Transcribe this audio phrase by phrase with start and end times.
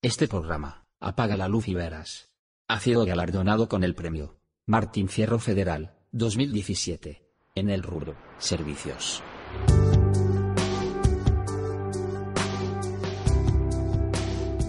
[0.00, 2.28] Este programa, Apaga la luz y verás,
[2.68, 9.24] ha sido galardonado con el premio Martín Fierro Federal 2017 en el rubro Servicios.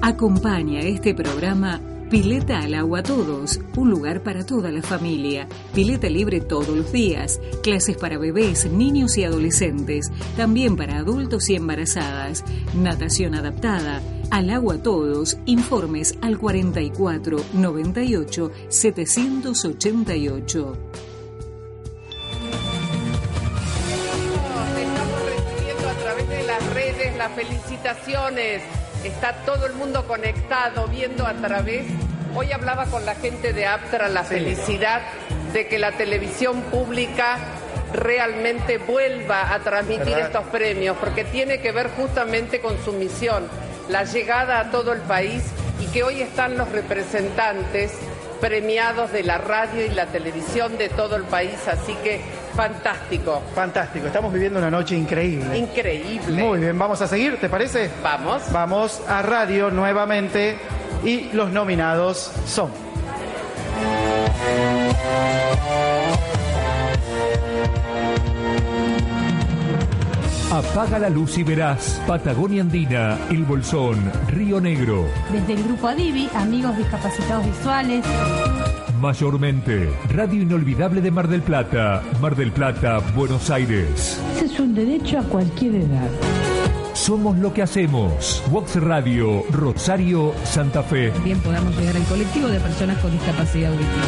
[0.01, 5.47] Acompaña este programa Pileta al agua todos, un lugar para toda la familia.
[5.75, 11.55] Pileta libre todos los días, clases para bebés, niños y adolescentes, también para adultos y
[11.55, 14.01] embarazadas, natación adaptada,
[14.31, 20.77] al agua todos, informes al 44 98 788.
[24.79, 28.63] Estamos recibiendo a través de las redes las felicitaciones.
[29.03, 31.85] Está todo el mundo conectado, viendo a través.
[32.35, 35.01] Hoy hablaba con la gente de Aptra la felicidad
[35.53, 37.37] de que la televisión pública
[37.93, 43.47] realmente vuelva a transmitir estos premios, porque tiene que ver justamente con su misión,
[43.89, 45.43] la llegada a todo el país
[45.81, 47.93] y que hoy están los representantes
[48.39, 52.21] premiados de la radio y la televisión de todo el país, así que
[52.55, 55.57] fantástico, Fantástico, estamos viviendo una noche increíble.
[55.57, 56.43] increíble.
[56.43, 57.89] Muy bien, vamos a seguir, ¿te parece?
[58.03, 58.43] Vamos.
[58.51, 60.57] Vamos a radio nuevamente
[61.03, 62.69] y los nominados son.
[70.51, 72.01] Apaga la luz y verás.
[72.07, 75.05] Patagonia Andina, El Bolsón, Río Negro.
[75.31, 78.03] Desde el grupo Adivi, amigos discapacitados visuales,
[78.99, 84.21] Mayormente, Radio Inolvidable de Mar del Plata, Mar del Plata, Buenos Aires.
[84.35, 86.09] Ese es un derecho a cualquier edad.
[86.93, 88.43] Somos lo que hacemos.
[88.49, 91.11] Vox Radio, Rosario, Santa Fe.
[91.23, 94.03] bien podamos llegar al colectivo de personas con discapacidad auditiva.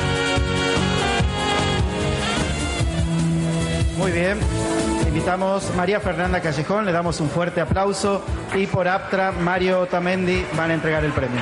[3.97, 4.38] Muy bien.
[5.07, 8.24] Invitamos a María Fernanda Callejón, le damos un fuerte aplauso
[8.56, 11.40] y por Aptra, Mario Otamendi van a entregar el premio.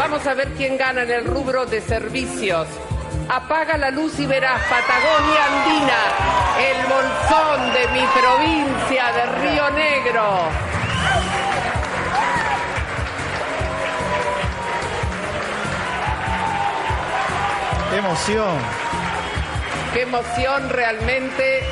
[0.00, 2.66] Vamos a ver quién gana en el rubro de servicios.
[3.28, 5.98] Apaga la luz y verás Patagonia Andina,
[6.58, 10.48] el bolsón de mi provincia de Río Negro.
[17.90, 18.58] ¡Qué emoción!
[19.92, 21.62] Qué emoción realmente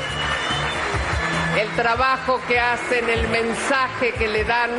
[1.59, 4.69] el trabajo que hacen, el mensaje que le dan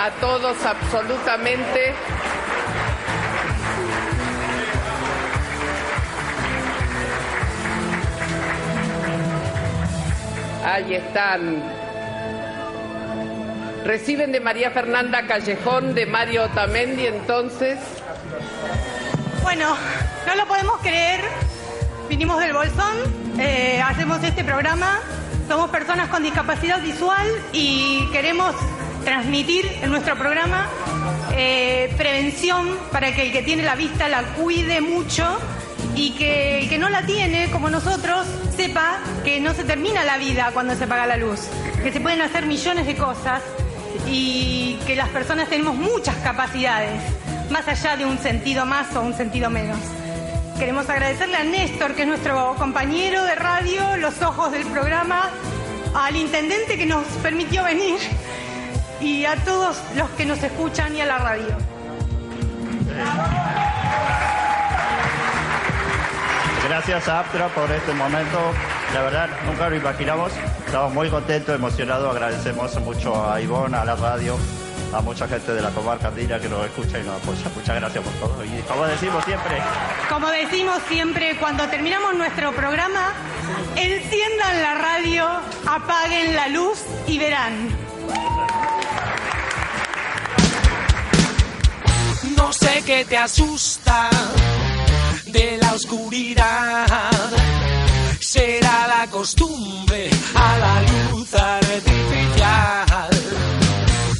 [0.00, 1.96] a todos absolutamente.
[10.64, 11.62] Ahí están.
[13.84, 17.78] Reciben de María Fernanda Callejón, de Mario Otamendi, entonces.
[19.42, 19.74] Bueno,
[20.26, 21.22] no lo podemos creer.
[22.08, 22.96] Vinimos del Bolsón,
[23.38, 24.98] eh, hacemos este programa.
[25.48, 28.54] Somos personas con discapacidad visual y queremos
[29.04, 30.68] transmitir en nuestro programa
[31.32, 35.24] eh, prevención para que el que tiene la vista la cuide mucho
[35.94, 40.18] y que el que no la tiene, como nosotros, sepa que no se termina la
[40.18, 41.40] vida cuando se apaga la luz,
[41.82, 43.42] que se pueden hacer millones de cosas
[44.06, 47.00] y que las personas tenemos muchas capacidades,
[47.50, 49.78] más allá de un sentido más o un sentido menos.
[50.58, 55.30] Queremos agradecerle a Néstor, que es nuestro compañero de radio, los ojos del programa,
[55.94, 57.98] al intendente que nos permitió venir
[59.00, 61.56] y a todos los que nos escuchan y a la radio.
[66.70, 68.38] Gracias a Aptra por este momento.
[68.94, 70.30] La verdad, nunca lo imaginamos.
[70.64, 72.08] Estamos muy contentos, emocionados.
[72.12, 74.38] Agradecemos mucho a Ivonne, a la radio,
[74.94, 77.50] a mucha gente de la comarca andina que nos escucha y nos apoya.
[77.56, 78.44] Muchas gracias por todo.
[78.44, 79.58] Y como decimos siempre,
[80.08, 83.14] Como decimos siempre, cuando terminamos nuestro programa,
[83.74, 85.26] enciendan la radio,
[85.66, 87.68] apaguen la luz y verán.
[92.36, 94.08] No sé qué te asusta
[95.32, 96.86] de la oscuridad.
[98.20, 103.08] Será la costumbre a la luz artificial.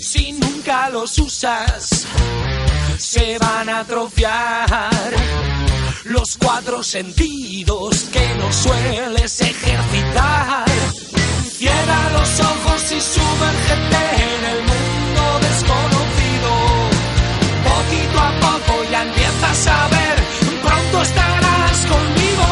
[0.00, 2.06] Si nunca los usas,
[2.98, 5.10] se van a atrofiar
[6.04, 10.64] los cuatro sentidos que no sueles ejercitar.
[11.52, 16.50] Cierra los ojos y sumérgete en el mundo desconocido.
[17.64, 18.20] Poquito
[21.02, 22.46] estarás conmigo.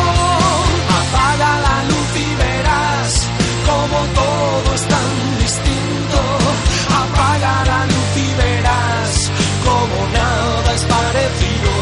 [1.00, 3.28] Apaga la luz y verás
[3.68, 6.20] como todo es tan distinto.
[7.02, 9.30] Apaga la luz y verás
[9.68, 11.72] como nada es parecido.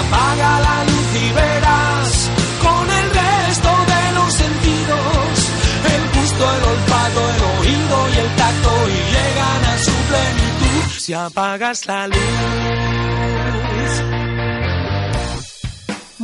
[0.00, 2.30] Apaga la luz y verás
[2.64, 5.36] con el resto de los sentidos
[5.94, 10.46] el gusto, el olfato, el oído y el tacto y llegan a su plenitud
[10.98, 13.35] si apagas la luz.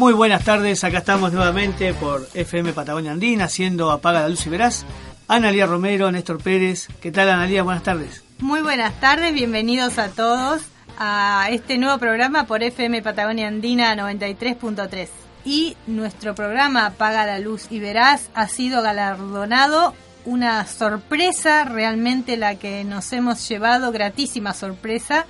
[0.03, 4.49] Muy buenas tardes, acá estamos nuevamente por FM Patagonia Andina haciendo Apaga la Luz y
[4.49, 4.85] Verás.
[5.29, 6.89] Analía Romero, Néstor Pérez.
[7.01, 7.63] ¿Qué tal Analía?
[7.63, 8.25] Buenas tardes.
[8.41, 10.63] Muy buenas tardes, bienvenidos a todos
[10.99, 15.07] a este nuevo programa por FM Patagonia Andina 93.3.
[15.45, 19.95] Y nuestro programa Apaga la Luz y Verás ha sido galardonado
[20.25, 25.27] una sorpresa realmente la que nos hemos llevado, gratísima sorpresa,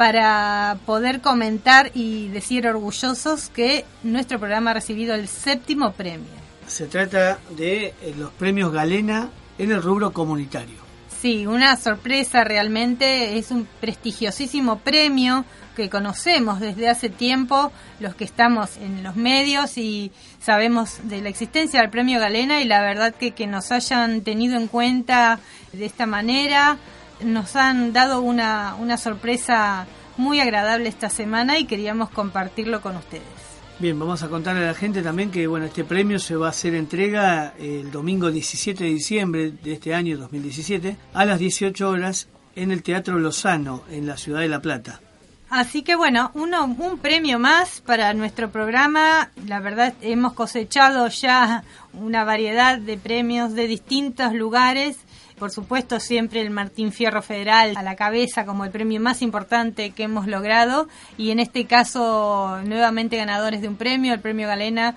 [0.00, 6.30] para poder comentar y decir orgullosos que nuestro programa ha recibido el séptimo premio.
[6.66, 10.76] Se trata de eh, los premios Galena en el rubro comunitario.
[11.20, 15.44] Sí, una sorpresa realmente, es un prestigiosísimo premio
[15.76, 17.70] que conocemos desde hace tiempo
[18.00, 22.64] los que estamos en los medios y sabemos de la existencia del premio Galena y
[22.64, 25.40] la verdad que que nos hayan tenido en cuenta
[25.74, 26.78] de esta manera
[27.24, 29.86] nos han dado una, una sorpresa
[30.16, 33.24] muy agradable esta semana y queríamos compartirlo con ustedes.
[33.78, 36.50] Bien, vamos a contarle a la gente también que bueno, este premio se va a
[36.50, 42.28] hacer entrega el domingo 17 de diciembre de este año 2017 a las 18 horas
[42.56, 45.00] en el Teatro Lozano en la ciudad de La Plata.
[45.48, 49.30] Así que bueno, uno, un premio más para nuestro programa.
[49.46, 54.98] La verdad hemos cosechado ya una variedad de premios de distintos lugares
[55.40, 59.90] por supuesto siempre el Martín Fierro Federal a la cabeza como el premio más importante
[59.90, 60.86] que hemos logrado.
[61.16, 64.96] Y en este caso nuevamente ganadores de un premio, el premio Galena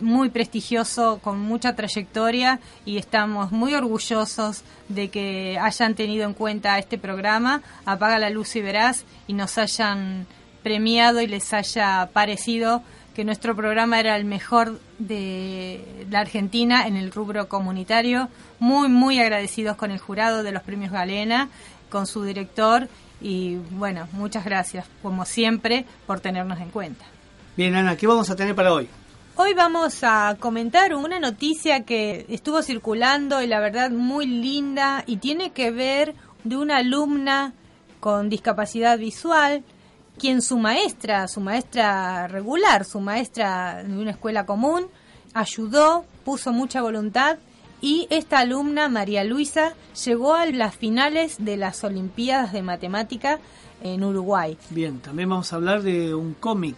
[0.00, 2.58] muy prestigioso, con mucha trayectoria.
[2.86, 8.56] Y estamos muy orgullosos de que hayan tenido en cuenta este programa, Apaga la luz
[8.56, 10.26] y verás, y nos hayan
[10.62, 12.82] premiado y les haya parecido
[13.14, 18.28] que nuestro programa era el mejor de la Argentina en el rubro comunitario.
[18.58, 21.48] Muy, muy agradecidos con el jurado de los premios Galena,
[21.90, 22.88] con su director
[23.20, 27.04] y bueno, muchas gracias, como siempre, por tenernos en cuenta.
[27.56, 28.88] Bien, Ana, ¿qué vamos a tener para hoy?
[29.36, 35.18] Hoy vamos a comentar una noticia que estuvo circulando y la verdad muy linda y
[35.18, 37.54] tiene que ver de una alumna
[38.00, 39.62] con discapacidad visual
[40.18, 44.86] quien su maestra, su maestra regular, su maestra de una escuela común,
[45.34, 47.38] ayudó, puso mucha voluntad
[47.80, 49.74] y esta alumna, María Luisa,
[50.04, 53.40] llegó a las finales de las Olimpiadas de Matemática
[53.82, 54.56] en Uruguay.
[54.70, 56.76] Bien, también vamos a hablar de un cómic.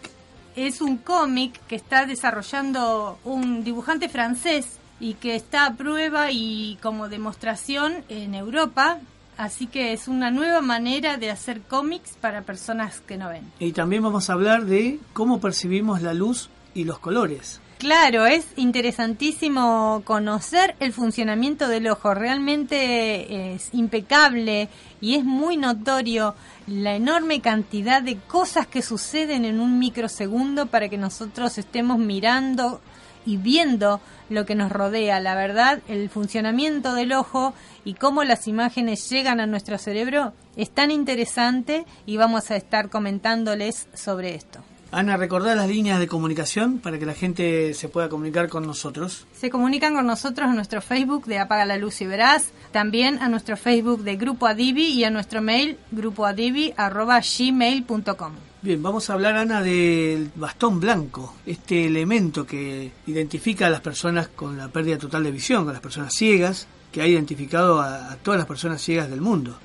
[0.56, 6.78] Es un cómic que está desarrollando un dibujante francés y que está a prueba y
[6.80, 8.98] como demostración en Europa
[9.36, 13.50] Así que es una nueva manera de hacer cómics para personas que no ven.
[13.58, 17.60] Y también vamos a hablar de cómo percibimos la luz y los colores.
[17.78, 22.14] Claro, es interesantísimo conocer el funcionamiento del ojo.
[22.14, 24.68] Realmente es impecable
[25.00, 26.34] y es muy notorio
[26.66, 32.80] la enorme cantidad de cosas que suceden en un microsegundo para que nosotros estemos mirando
[33.26, 34.00] y viendo
[34.30, 35.20] lo que nos rodea.
[35.20, 37.54] La verdad, el funcionamiento del ojo
[37.84, 42.90] y cómo las imágenes llegan a nuestro cerebro es tan interesante y vamos a estar
[42.90, 44.62] comentándoles sobre esto.
[44.94, 49.26] Ana, recordar las líneas de comunicación para que la gente se pueda comunicar con nosotros.
[49.32, 53.28] Se comunican con nosotros a nuestro Facebook de Apaga la Luz y Verás, también a
[53.28, 58.53] nuestro Facebook de Grupo Adivi y a nuestro mail grupoadivi.gmail.com.
[58.64, 64.28] Bien, vamos a hablar, Ana, del bastón blanco, este elemento que identifica a las personas
[64.28, 68.38] con la pérdida total de visión, con las personas ciegas, que ha identificado a, todas
[68.38, 69.58] las personas ciegas del mundo.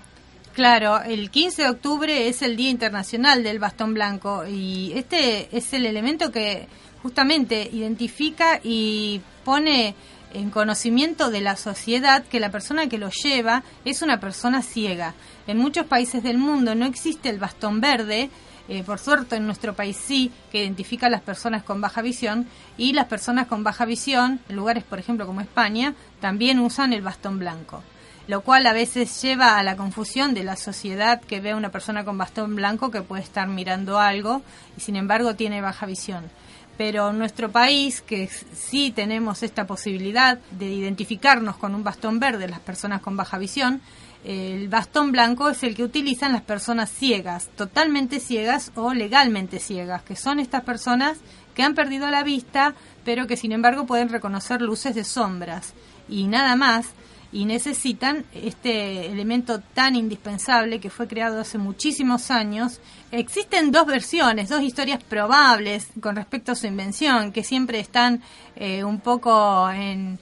[0.51, 5.72] Claro, el 15 de octubre es el Día Internacional del Bastón Blanco y este es
[5.72, 6.68] el elemento que
[7.01, 9.96] justamente identifica y pone
[10.34, 15.13] en conocimiento de la sociedad que la persona que lo lleva es una persona ciega.
[15.48, 18.29] En muchos países del mundo no existe el bastón verde,
[18.69, 22.45] eh, por suerte en nuestro país sí, que identifica a las personas con baja visión
[22.77, 27.01] y las personas con baja visión, en lugares por ejemplo como España, también usan el
[27.01, 27.81] bastón blanco,
[28.27, 31.71] lo cual a veces lleva a la confusión de la sociedad que ve a una
[31.71, 34.43] persona con bastón blanco que puede estar mirando algo
[34.77, 36.29] y sin embargo tiene baja visión.
[36.77, 42.47] Pero en nuestro país, que sí tenemos esta posibilidad de identificarnos con un bastón verde,
[42.47, 43.81] las personas con baja visión,
[44.23, 50.03] el bastón blanco es el que utilizan las personas ciegas, totalmente ciegas o legalmente ciegas,
[50.03, 51.19] que son estas personas
[51.55, 55.73] que han perdido la vista, pero que sin embargo pueden reconocer luces de sombras
[56.09, 56.88] y nada más,
[57.31, 62.81] y necesitan este elemento tan indispensable que fue creado hace muchísimos años.
[63.11, 68.23] Existen dos versiones, dos historias probables con respecto a su invención, que siempre están
[68.55, 70.17] eh, un poco en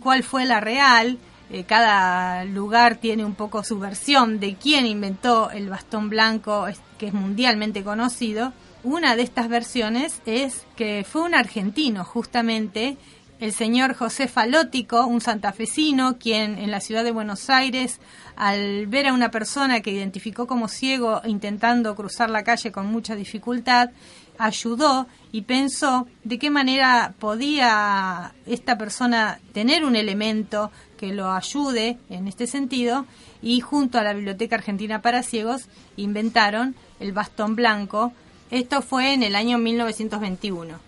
[0.00, 1.18] cuál fue la real
[1.50, 6.66] eh, cada lugar tiene un poco su versión de quién inventó el bastón blanco,
[6.98, 8.52] que es mundialmente conocido.
[8.84, 12.96] Una de estas versiones es que fue un argentino, justamente,
[13.40, 18.00] el señor José Falótico, un santafesino, quien en la ciudad de Buenos Aires,
[18.36, 23.14] al ver a una persona que identificó como ciego intentando cruzar la calle con mucha
[23.14, 23.90] dificultad,
[24.38, 31.96] ayudó y pensó de qué manera podía esta persona tener un elemento que lo ayude
[32.10, 33.06] en este sentido
[33.40, 38.12] y junto a la Biblioteca Argentina para Ciegos inventaron el bastón blanco.
[38.50, 40.78] Esto fue en el año 1921.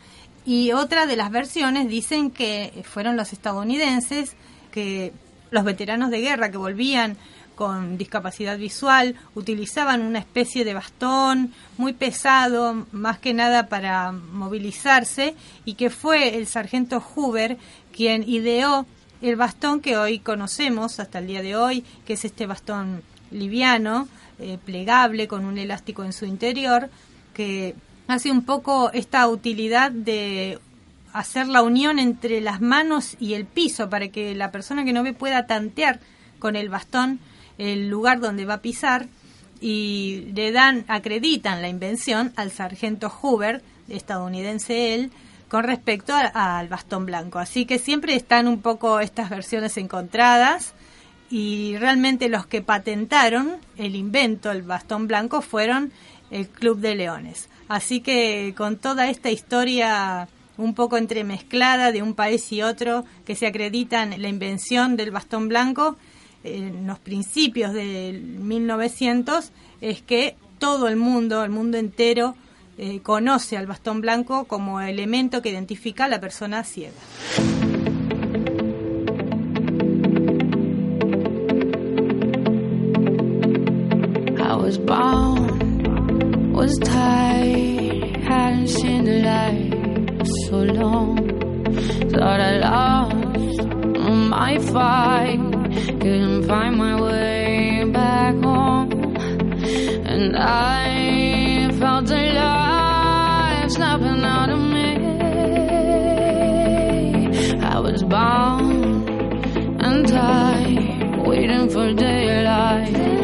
[0.44, 4.34] Y otra de las versiones dicen que fueron los estadounidenses,
[4.70, 5.12] que
[5.50, 7.16] los veteranos de guerra que volvían
[7.54, 15.34] con discapacidad visual utilizaban una especie de bastón muy pesado, más que nada para movilizarse,
[15.66, 17.58] y que fue el sargento Hoover
[17.92, 18.86] quien ideó
[19.22, 24.08] el bastón que hoy conocemos hasta el día de hoy, que es este bastón liviano,
[24.38, 26.90] eh, plegable, con un elástico en su interior,
[27.34, 27.74] que
[28.08, 30.58] hace un poco esta utilidad de
[31.12, 35.02] hacer la unión entre las manos y el piso para que la persona que no
[35.02, 36.00] ve pueda tantear
[36.38, 37.20] con el bastón
[37.58, 39.08] el lugar donde va a pisar
[39.60, 45.10] y le dan, acreditan la invención al sargento Hoover, estadounidense él,
[45.50, 47.40] con respecto al bastón blanco.
[47.40, 50.74] Así que siempre están un poco estas versiones encontradas
[51.28, 55.92] y realmente los que patentaron el invento, el bastón blanco, fueron
[56.30, 57.48] el Club de Leones.
[57.68, 63.34] Así que con toda esta historia un poco entremezclada de un país y otro que
[63.34, 65.96] se acreditan la invención del bastón blanco,
[66.44, 72.36] en los principios del 1900 es que todo el mundo, el mundo entero,
[72.82, 76.94] eh, conoce al bastón blanco como elemento que identifica a la persona ciega.
[84.38, 91.18] I was bound, was tired, hadn't seen the light so long.
[92.10, 93.68] Thought I lost
[94.08, 95.60] my fight.
[96.00, 98.90] couldn't find my way back home,
[100.06, 102.59] and I felt the
[108.10, 109.08] bound
[109.80, 113.19] and tied, waiting for daylight.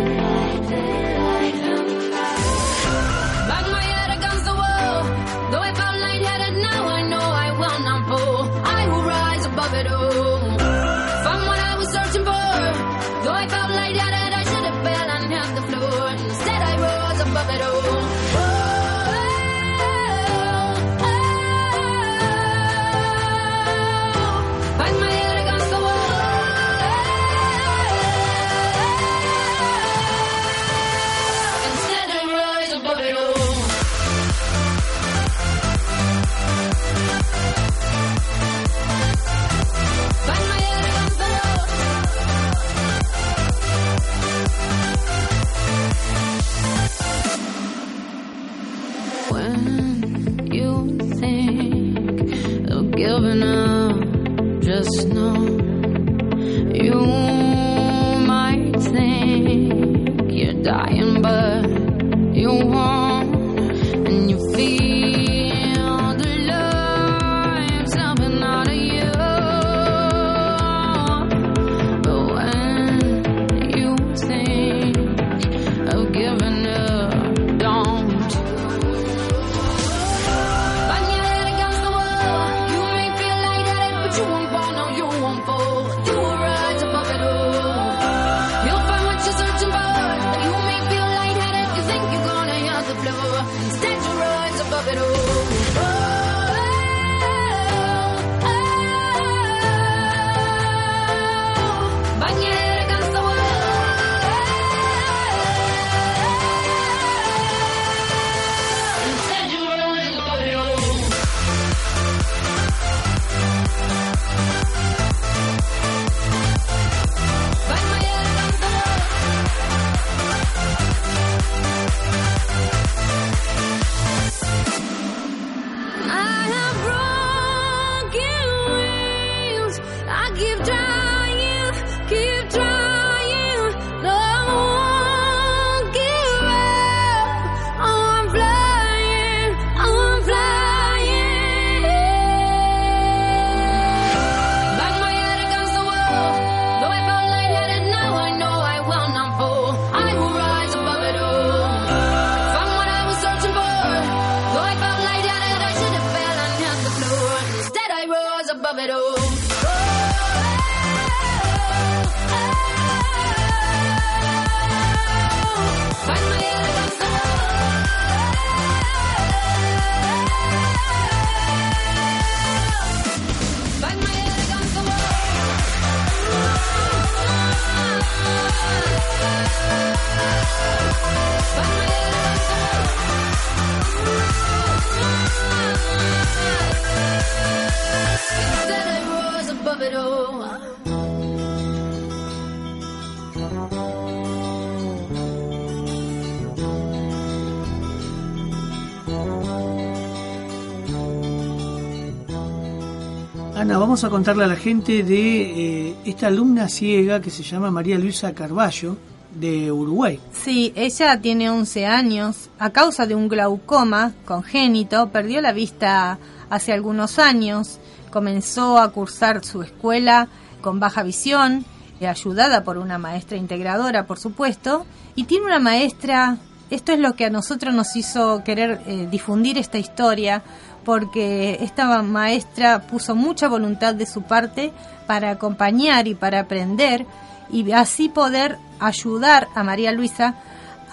[203.97, 207.97] Vamos a contarle a la gente de eh, esta alumna ciega que se llama María
[207.97, 208.99] Luisa Carballo
[209.35, 210.21] de Uruguay.
[210.35, 212.51] Sí, ella tiene 11 años.
[212.59, 216.19] A causa de un glaucoma congénito, perdió la vista
[216.51, 217.79] hace algunos años.
[218.11, 220.29] Comenzó a cursar su escuela
[220.61, 221.65] con baja visión,
[221.99, 224.85] eh, ayudada por una maestra integradora, por supuesto.
[225.15, 226.37] Y tiene una maestra,
[226.69, 230.43] esto es lo que a nosotros nos hizo querer eh, difundir esta historia,
[230.87, 234.73] porque esta maestra puso mucha voluntad de su parte
[235.09, 237.05] para acompañar y para aprender
[237.51, 240.37] y así poder ayudar a María Luisa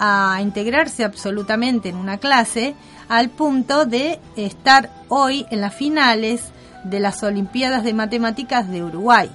[0.00, 2.74] a integrarse absolutamente en una clase
[3.08, 6.50] al punto de estar hoy en las finales
[6.82, 9.30] de las Olimpiadas de Matemáticas de Uruguay.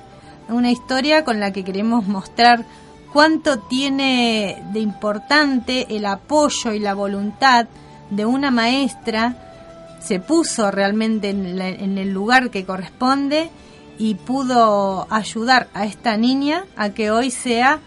[0.49, 2.65] Una historia con la que queremos mostrar
[3.13, 7.67] cuánto tiene de importante el apoyo y la voluntad
[8.09, 9.48] de una maestra,
[9.99, 13.49] se puso realmente en, el lugar que corresponde
[13.97, 17.79] y pudo ayudar a esta niña a que hoy sea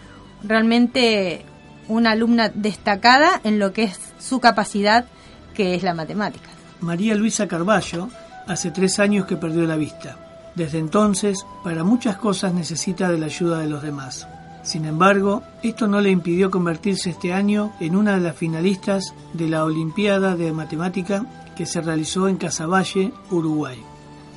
[0.43, 1.45] realmente
[1.87, 5.05] una alumna destacada en lo que es su capacidad,
[5.53, 6.49] que es la matemática.
[6.81, 8.09] María Luisa Carballo
[8.47, 10.17] hace tres años que perdió la vista.
[10.55, 14.27] Desde entonces, para muchas cosas necesita de la ayuda de los demás.
[14.61, 19.49] Sin embargo, esto no le impidió convertirse este año en una de las finalistas de
[19.49, 23.81] la Olimpiada de Matemática que se realizó en Casaballe, Uruguay.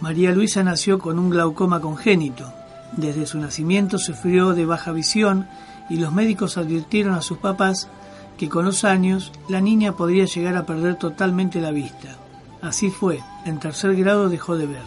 [0.00, 2.52] María Luisa nació con un glaucoma congénito.
[2.96, 5.48] Desde su nacimiento sufrió de baja visión
[5.88, 7.88] y los médicos advirtieron a sus papás
[8.36, 12.16] que con los años la niña podría llegar a perder totalmente la vista.
[12.60, 14.82] Así fue, en tercer grado dejó de ver.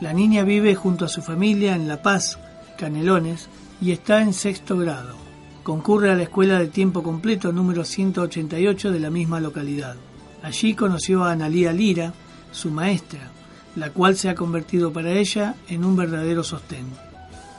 [0.00, 2.38] La niña vive junto a su familia en La Paz,
[2.78, 3.48] Canelones,
[3.80, 5.14] y está en sexto grado.
[5.62, 9.96] Concurre a la escuela de tiempo completo número 188 de la misma localidad.
[10.42, 12.12] Allí conoció a Analía Lira,
[12.52, 13.30] su maestra,
[13.76, 16.86] la cual se ha convertido para ella en un verdadero sostén.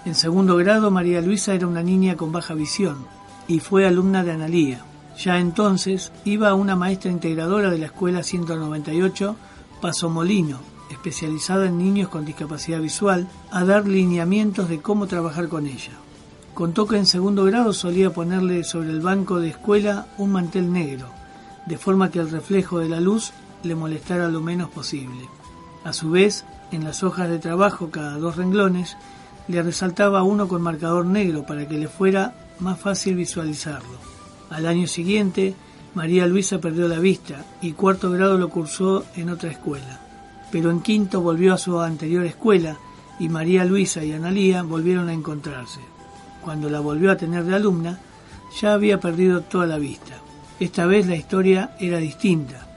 [0.04, 3.06] En segundo grado, María Luisa era una niña con baja visión
[3.48, 4.82] y fue alumna de Analía.
[5.18, 9.36] Ya entonces iba una maestra integradora de la Escuela 198,
[9.80, 15.68] Paso Molino, especializada en niños con discapacidad visual, a dar lineamientos de cómo trabajar con
[15.68, 15.94] ella.
[16.56, 21.08] Contó que en segundo grado solía ponerle sobre el banco de escuela un mantel negro,
[21.66, 23.32] de forma que el reflejo de la luz
[23.64, 25.28] le molestara lo menos posible.
[25.84, 28.98] A su vez, en las hojas de trabajo cada dos renglones
[29.48, 33.98] le resaltaba uno con marcador negro para que le fuera más fácil visualizarlo.
[34.50, 35.56] Al año siguiente,
[35.94, 40.00] María Luisa perdió la vista y cuarto grado lo cursó en otra escuela.
[40.52, 42.78] Pero en quinto volvió a su anterior escuela
[43.20, 45.80] y María Luisa y Analía volvieron a encontrarse.
[46.42, 48.00] Cuando la volvió a tener de alumna,
[48.60, 50.16] ya había perdido toda la vista.
[50.62, 52.68] Esta vez la historia era distinta.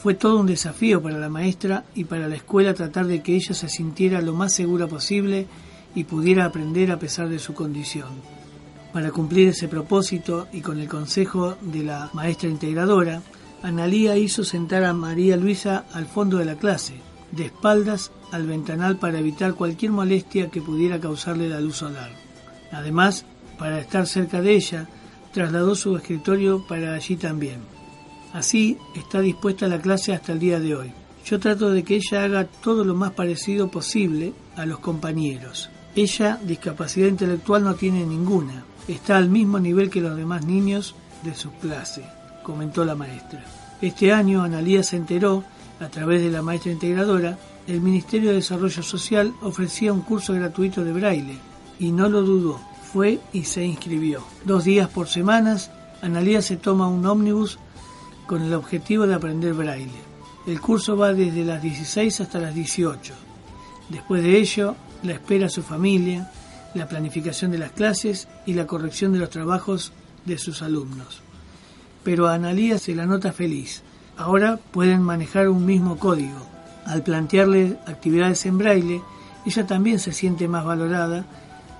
[0.00, 3.54] Fue todo un desafío para la maestra y para la escuela tratar de que ella
[3.54, 5.48] se sintiera lo más segura posible
[5.96, 8.10] y pudiera aprender a pesar de su condición.
[8.92, 13.20] Para cumplir ese propósito y con el consejo de la maestra integradora,
[13.64, 16.94] Analía hizo sentar a María Luisa al fondo de la clase,
[17.32, 22.12] de espaldas al ventanal para evitar cualquier molestia que pudiera causarle la luz solar.
[22.70, 23.26] Además,
[23.58, 24.88] para estar cerca de ella,
[25.32, 27.60] trasladó su escritorio para allí también.
[28.32, 30.92] Así está dispuesta la clase hasta el día de hoy.
[31.24, 36.38] Yo trato de que ella haga todo lo más parecido posible a los compañeros, ella,
[36.42, 38.62] discapacidad intelectual, no tiene ninguna.
[38.86, 42.04] Está al mismo nivel que los demás niños de su clase,
[42.44, 43.44] comentó la maestra.
[43.82, 45.42] Este año, Analía se enteró,
[45.80, 47.36] a través de la maestra integradora,
[47.66, 51.38] el Ministerio de Desarrollo Social ofrecía un curso gratuito de braille
[51.80, 52.60] y no lo dudó.
[52.92, 54.24] Fue y se inscribió.
[54.44, 55.70] Dos días por semanas,
[56.00, 57.58] Analía se toma un ómnibus
[58.26, 60.00] con el objetivo de aprender braille.
[60.46, 63.12] El curso va desde las 16 hasta las 18.
[63.90, 66.30] Después de ello, la espera su familia,
[66.74, 69.92] la planificación de las clases y la corrección de los trabajos
[70.24, 71.20] de sus alumnos.
[72.04, 73.82] Pero a Analía se la nota feliz.
[74.16, 76.46] Ahora pueden manejar un mismo código.
[76.86, 79.02] Al plantearle actividades en braille,
[79.44, 81.26] ella también se siente más valorada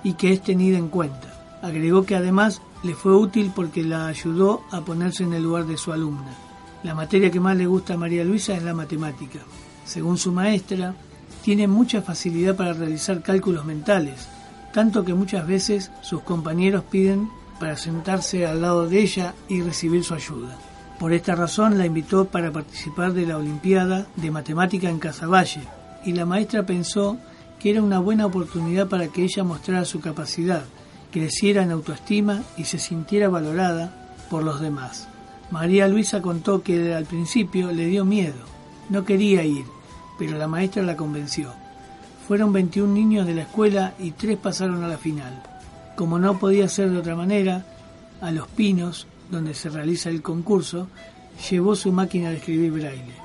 [0.03, 1.59] y que es tenida en cuenta.
[1.61, 5.77] Agregó que además le fue útil porque la ayudó a ponerse en el lugar de
[5.77, 6.35] su alumna.
[6.83, 9.39] La materia que más le gusta a María Luisa es la matemática.
[9.85, 10.95] Según su maestra,
[11.43, 14.27] tiene mucha facilidad para realizar cálculos mentales,
[14.73, 20.03] tanto que muchas veces sus compañeros piden para sentarse al lado de ella y recibir
[20.03, 20.57] su ayuda.
[20.99, 25.61] Por esta razón la invitó para participar de la Olimpiada de Matemática en Casaballe
[26.05, 27.17] y la maestra pensó
[27.59, 30.63] que era una buena oportunidad para que ella mostrara su capacidad,
[31.11, 35.07] creciera en autoestima y se sintiera valorada por los demás.
[35.51, 38.45] María Luisa contó que al principio le dio miedo,
[38.89, 39.65] no quería ir,
[40.17, 41.51] pero la maestra la convenció.
[42.27, 45.41] Fueron 21 niños de la escuela y tres pasaron a la final.
[45.95, 47.65] Como no podía ser de otra manera,
[48.21, 50.87] a Los Pinos, donde se realiza el concurso,
[51.49, 53.15] llevó su máquina de escribir braille.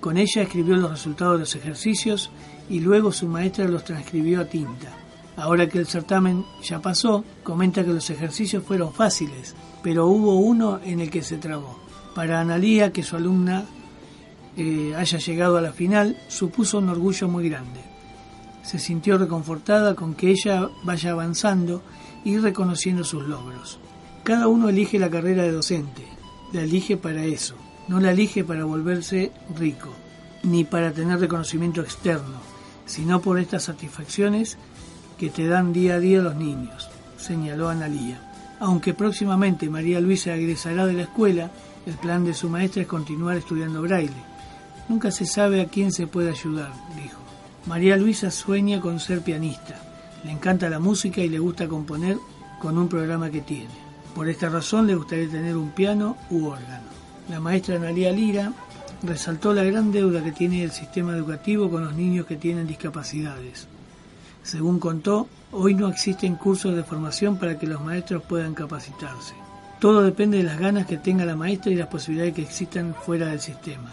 [0.00, 2.30] Con ella escribió los resultados de los ejercicios
[2.68, 4.92] y luego su maestra los transcribió a tinta.
[5.36, 10.80] Ahora que el certamen ya pasó, comenta que los ejercicios fueron fáciles, pero hubo uno
[10.84, 11.78] en el que se trabó.
[12.14, 13.64] Para Analía, que su alumna
[14.56, 17.80] eh, haya llegado a la final, supuso un orgullo muy grande.
[18.62, 21.82] Se sintió reconfortada con que ella vaya avanzando
[22.24, 23.78] y reconociendo sus logros.
[24.24, 26.02] Cada uno elige la carrera de docente,
[26.52, 27.54] la elige para eso,
[27.86, 29.90] no la elige para volverse rico,
[30.42, 32.47] ni para tener reconocimiento externo,
[32.88, 34.58] sino por estas satisfacciones
[35.18, 38.20] que te dan día a día los niños, señaló Analía.
[38.58, 41.50] Aunque próximamente María Luisa egresará de la escuela,
[41.86, 44.10] el plan de su maestra es continuar estudiando braille.
[44.88, 47.20] Nunca se sabe a quién se puede ayudar, dijo.
[47.66, 49.80] María Luisa sueña con ser pianista.
[50.24, 52.16] Le encanta la música y le gusta componer
[52.58, 53.68] con un programa que tiene.
[54.14, 56.88] Por esta razón le gustaría tener un piano u órgano.
[57.28, 58.52] La maestra Analía Lira
[59.02, 63.66] resaltó la gran deuda que tiene el sistema educativo con los niños que tienen discapacidades.
[64.42, 69.34] Según contó, hoy no existen cursos de formación para que los maestros puedan capacitarse.
[69.78, 73.26] Todo depende de las ganas que tenga la maestra y las posibilidades que existan fuera
[73.26, 73.92] del sistema.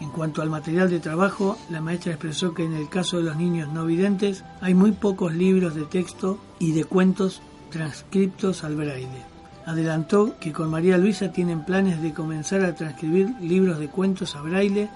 [0.00, 3.36] En cuanto al material de trabajo, la maestra expresó que en el caso de los
[3.36, 9.35] niños no videntes hay muy pocos libros de texto y de cuentos transcriptos al braille.
[9.66, 14.40] Adelantó que con María Luisa tienen planes de comenzar a transcribir libros de cuentos a
[14.40, 14.88] braille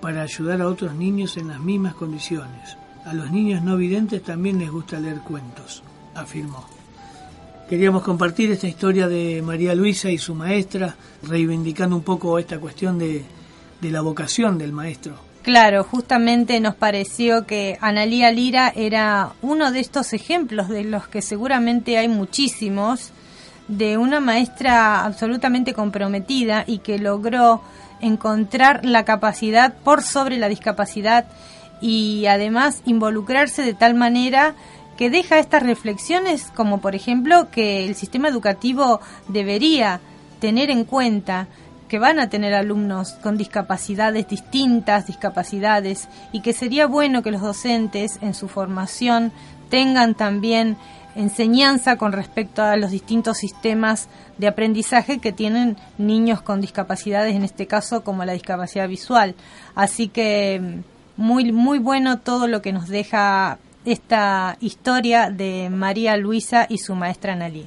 [0.00, 2.76] para ayudar a otros niños en las mismas condiciones.
[3.04, 6.66] A los niños no videntes también les gusta leer cuentos, afirmó.
[7.68, 12.98] Queríamos compartir esta historia de María Luisa y su maestra, reivindicando un poco esta cuestión
[12.98, 13.24] de,
[13.80, 15.14] de la vocación del maestro.
[15.42, 21.22] Claro, justamente nos pareció que Analía Lira era uno de estos ejemplos, de los que
[21.22, 23.12] seguramente hay muchísimos,
[23.68, 27.62] de una maestra absolutamente comprometida y que logró
[28.00, 31.26] encontrar la capacidad por sobre la discapacidad
[31.80, 34.54] y además involucrarse de tal manera
[34.96, 40.00] que deja estas reflexiones como por ejemplo que el sistema educativo debería
[40.40, 41.46] tener en cuenta
[41.88, 47.40] que van a tener alumnos con discapacidades distintas, discapacidades, y que sería bueno que los
[47.40, 49.32] docentes en su formación
[49.70, 50.76] tengan también
[51.18, 57.42] enseñanza con respecto a los distintos sistemas de aprendizaje que tienen niños con discapacidades, en
[57.42, 59.34] este caso como la discapacidad visual.
[59.74, 60.80] Así que
[61.16, 66.94] muy, muy bueno todo lo que nos deja esta historia de María Luisa y su
[66.94, 67.66] maestra Analía.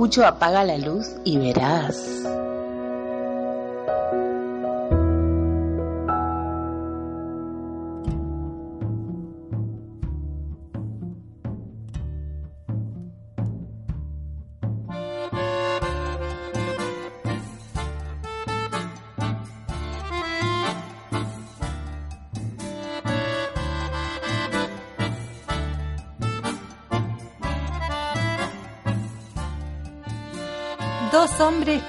[0.00, 2.09] Y escucho Apaga la luz y verás.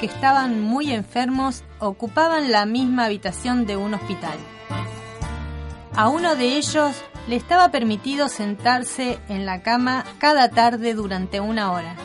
[0.01, 4.37] Que estaban muy enfermos ocupaban la misma habitación de un hospital.
[5.95, 6.95] A uno de ellos
[7.27, 11.95] le estaba permitido sentarse en la cama cada tarde durante una hora.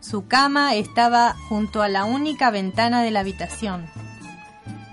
[0.00, 3.86] Su cama estaba junto a la única ventana de la habitación.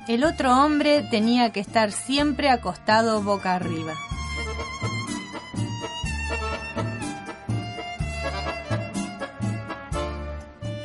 [0.08, 3.96] El otro hombre tenía que estar siempre acostado boca arriba.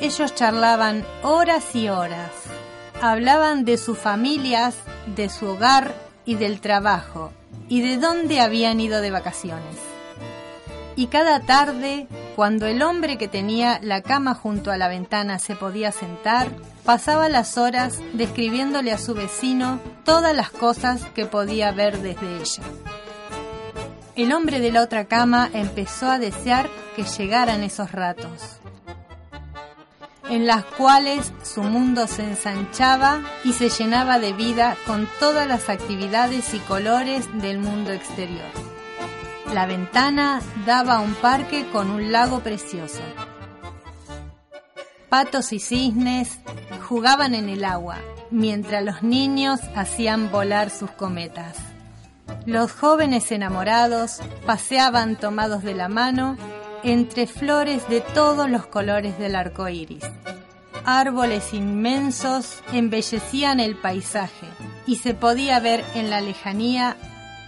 [0.05, 2.31] Ellos charlaban horas y horas.
[3.01, 5.95] Hablaban de sus familias, de su hogar
[6.27, 7.33] y del trabajo,
[7.71, 9.77] y de dónde habían ido de vacaciones.
[10.95, 15.57] Y cada tarde, cuando el hombre que tenía la cama junto a la ventana se
[15.57, 16.51] podía sentar,
[16.85, 22.63] pasaba las horas describiéndole a su vecino todas las cosas que podía ver desde ella.
[24.17, 28.61] El hombre de la otra cama empezó a desear que llegaran esos ratos
[30.29, 35.69] en las cuales su mundo se ensanchaba y se llenaba de vida con todas las
[35.69, 38.51] actividades y colores del mundo exterior.
[39.53, 43.03] La ventana daba a un parque con un lago precioso.
[45.09, 46.41] Patos y cisnes
[46.89, 47.99] jugaban en el agua,
[48.31, 51.57] mientras los niños hacían volar sus cometas.
[52.47, 56.37] Los jóvenes enamorados paseaban tomados de la mano
[56.85, 60.05] entre flores de todos los colores del arco iris.
[60.85, 64.47] Árboles inmensos embellecían el paisaje
[64.87, 66.97] y se podía ver en la lejanía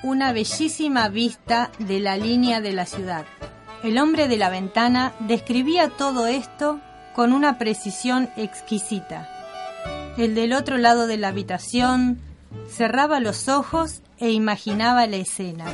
[0.02, 3.26] una bellísima vista de la línea de la ciudad.
[3.82, 6.80] El hombre de la ventana describía todo esto
[7.14, 9.28] con una precisión exquisita.
[10.16, 12.20] El del otro lado de la habitación
[12.70, 15.66] cerraba los ojos e imaginaba la escena.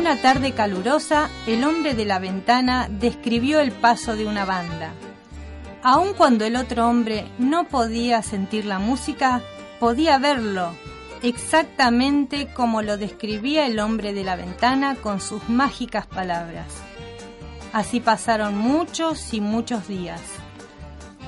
[0.00, 4.94] Una tarde calurosa, el hombre de la ventana describió el paso de una banda.
[5.82, 9.42] Aun cuando el otro hombre no podía sentir la música,
[9.78, 10.72] podía verlo,
[11.22, 16.72] exactamente como lo describía el hombre de la ventana con sus mágicas palabras.
[17.74, 20.22] Así pasaron muchos y muchos días.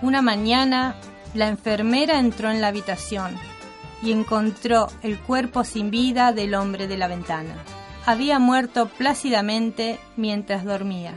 [0.01, 0.97] Una mañana,
[1.35, 3.37] la enfermera entró en la habitación
[4.03, 7.63] y encontró el cuerpo sin vida del hombre de la ventana
[8.07, 11.15] había muerto plácidamente mientras dormía.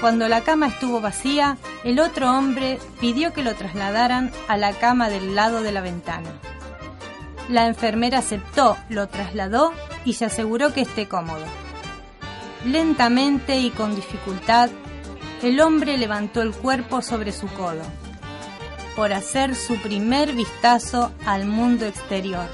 [0.00, 5.08] Cuando la cama estuvo vacía, el otro hombre pidió que lo trasladaran a la cama
[5.08, 6.30] del lado de la ventana.
[7.48, 9.72] La enfermera aceptó, lo trasladó
[10.04, 11.44] y se aseguró que esté cómodo.
[12.64, 14.70] Lentamente y con dificultad,
[15.42, 17.82] el hombre levantó el cuerpo sobre su codo,
[18.96, 22.48] por hacer su primer vistazo al mundo exterior.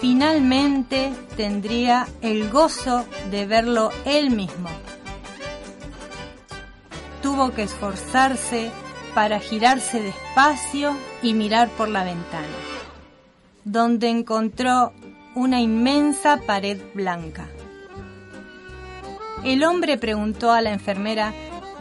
[0.00, 4.68] Finalmente tendría el gozo de verlo él mismo.
[7.22, 8.70] Tuvo que esforzarse
[9.14, 12.46] para girarse despacio y mirar por la ventana,
[13.64, 14.92] donde encontró
[15.34, 17.46] una inmensa pared blanca.
[19.44, 21.32] El hombre preguntó a la enfermera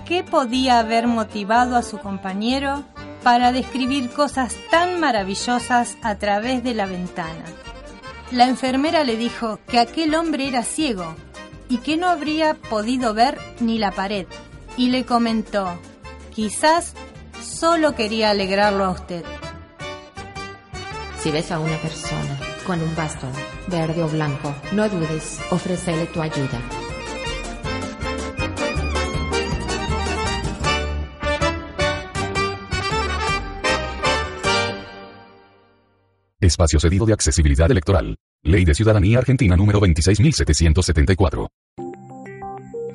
[0.06, 2.84] qué podía haber motivado a su compañero
[3.24, 7.44] para describir cosas tan maravillosas a través de la ventana.
[8.32, 11.16] La enfermera le dijo que aquel hombre era ciego
[11.68, 14.26] y que no habría podido ver ni la pared,
[14.78, 15.80] y le comentó,
[16.34, 16.94] quizás
[17.42, 19.24] solo quería alegrarlo a usted.
[21.20, 23.32] Si ves a una persona con un bastón,
[23.68, 26.79] verde o blanco, no dudes, ofrécele tu ayuda.
[36.42, 38.16] Espacio cedido de accesibilidad electoral.
[38.44, 41.50] Ley de Ciudadanía Argentina número 26774.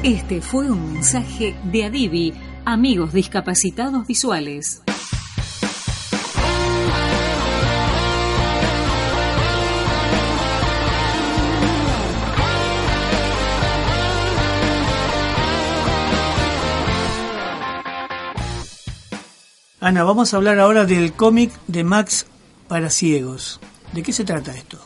[0.01, 2.34] Este fue un mensaje de Adivi,
[2.65, 4.82] amigos discapacitados visuales.
[19.88, 22.26] Ana, vamos a hablar ahora del cómic de Max
[22.68, 23.61] para ciegos.
[23.93, 24.78] ¿De qué se trata esto?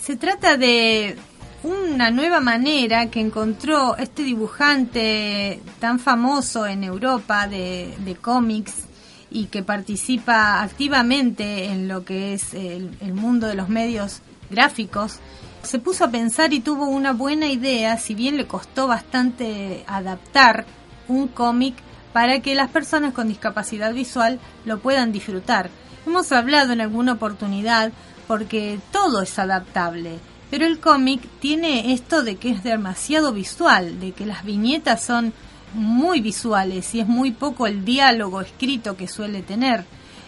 [0.00, 1.16] Se trata de
[1.62, 8.88] una nueva manera que encontró este dibujante tan famoso en Europa de, cómics
[9.30, 15.20] y que participa activamente en lo que es el mundo de los medios gráficos,
[15.62, 20.66] se puso a pensar y tuvo una buena idea, si bien le costó bastante adaptar
[21.06, 21.76] un cómic
[22.12, 25.70] para que las personas con discapacidad visual lo puedan disfrutar.
[26.06, 27.92] Hemos hablado en alguna oportunidad
[28.26, 30.18] porque todo es adaptable,
[30.50, 35.32] pero el cómic tiene esto de que es demasiado visual, de que las viñetas son
[35.74, 39.84] muy visuales y es muy poco el diálogo escrito que suele tener.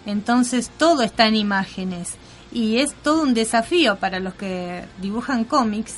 [0.07, 2.15] Entonces todo está en imágenes
[2.53, 5.97] y es todo un desafío para los que dibujan cómics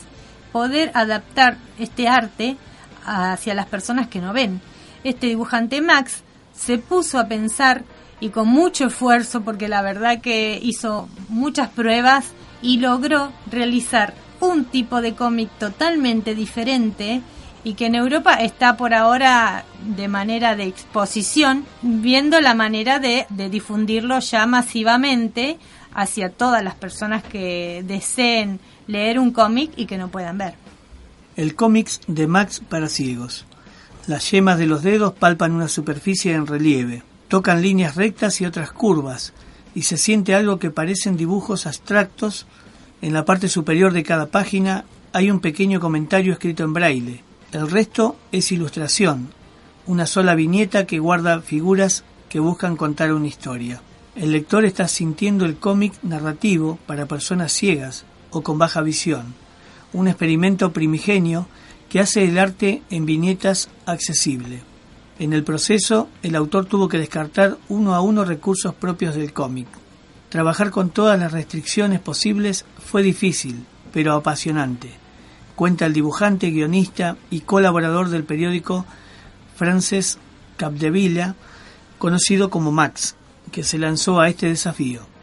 [0.52, 2.56] poder adaptar este arte
[3.04, 4.60] hacia las personas que no ven
[5.08, 6.22] este dibujante Max
[6.54, 7.84] se puso a pensar
[8.18, 12.32] y con mucho esfuerzo, porque la verdad que hizo muchas pruebas
[12.62, 17.22] y logró realizar un tipo de cómic totalmente diferente
[17.62, 19.64] y que en Europa está por ahora
[19.96, 25.58] de manera de exposición, viendo la manera de, difundirlo ya masivamente
[25.92, 30.54] hacia todas las personas que deseen leer un cómic y que no puedan ver.
[31.36, 33.44] El cómic de Max para ciegos.
[34.06, 38.70] Las yemas de los dedos palpan una superficie en relieve, tocan líneas rectas y otras
[38.70, 39.32] curvas,
[39.74, 42.46] y se siente algo que parecen dibujos abstractos.
[43.02, 47.24] En la parte superior de cada página hay un pequeño comentario escrito en braille.
[47.50, 49.30] El resto es ilustración,
[49.86, 53.82] una sola viñeta que guarda figuras que buscan contar una historia.
[54.14, 59.34] El lector está sintiendo el cómic narrativo para personas ciegas o con baja visión,
[59.92, 61.48] un experimento primigenio
[61.88, 64.62] que hace el arte en viñetas accesible.
[65.18, 69.66] En el proceso, el autor tuvo que descartar uno a uno recursos propios del cómic.
[70.28, 74.90] Trabajar con todas las restricciones posibles fue difícil, pero apasionante,
[75.54, 78.84] cuenta el dibujante, guionista y colaborador del periódico
[79.54, 80.18] Frances
[80.58, 81.34] Capdevila,
[81.98, 83.14] conocido como Max,
[83.52, 85.15] que se lanzó a este desafío.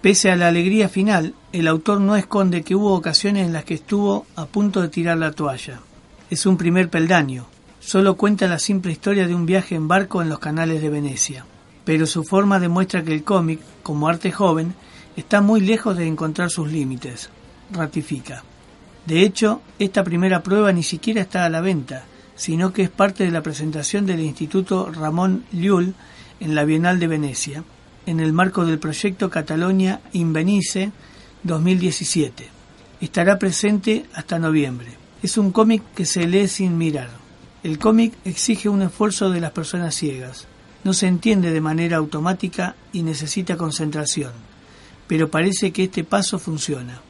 [0.00, 3.74] Pese a la alegría final, el autor no esconde que hubo ocasiones en las que
[3.74, 5.80] estuvo a punto de tirar la toalla.
[6.30, 7.46] Es un primer peldaño.
[7.80, 11.44] Solo cuenta la simple historia de un viaje en barco en los canales de Venecia.
[11.84, 14.74] Pero su forma demuestra que el cómic, como arte joven,
[15.16, 17.30] está muy lejos de encontrar sus límites.
[17.72, 18.44] Ratifica.
[19.04, 22.04] De hecho, esta primera prueba ni siquiera está a la venta,
[22.36, 25.94] sino que es parte de la presentación del Instituto Ramón Llull
[26.38, 27.64] en la Bienal de Venecia,
[28.08, 30.92] en el marco del proyecto Catalonia Invenice
[31.42, 32.48] 2017.
[33.02, 34.88] Estará presente hasta noviembre.
[35.22, 37.10] Es un cómic que se lee sin mirar.
[37.62, 40.46] El cómic exige un esfuerzo de las personas ciegas.
[40.84, 44.32] No se entiende de manera automática y necesita concentración.
[45.06, 47.02] Pero parece que este paso funciona,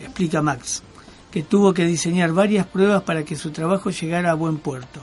[0.00, 0.82] explica Max,
[1.30, 5.02] que tuvo que diseñar varias pruebas para que su trabajo llegara a buen puerto.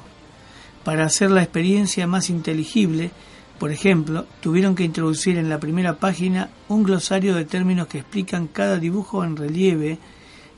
[0.83, 3.11] Para hacer la experiencia más inteligible,
[3.59, 8.47] por ejemplo, tuvieron que introducir en la primera página un glosario de términos que explican
[8.47, 9.97] cada dibujo en relieve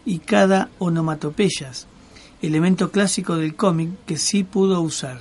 [0.03, 1.87] y cada onomatopeyas,
[2.41, 5.19] elemento clásico del cómic que sí pudo usar,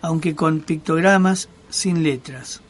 [0.00, 2.62] aunque con pictogramas sin letras.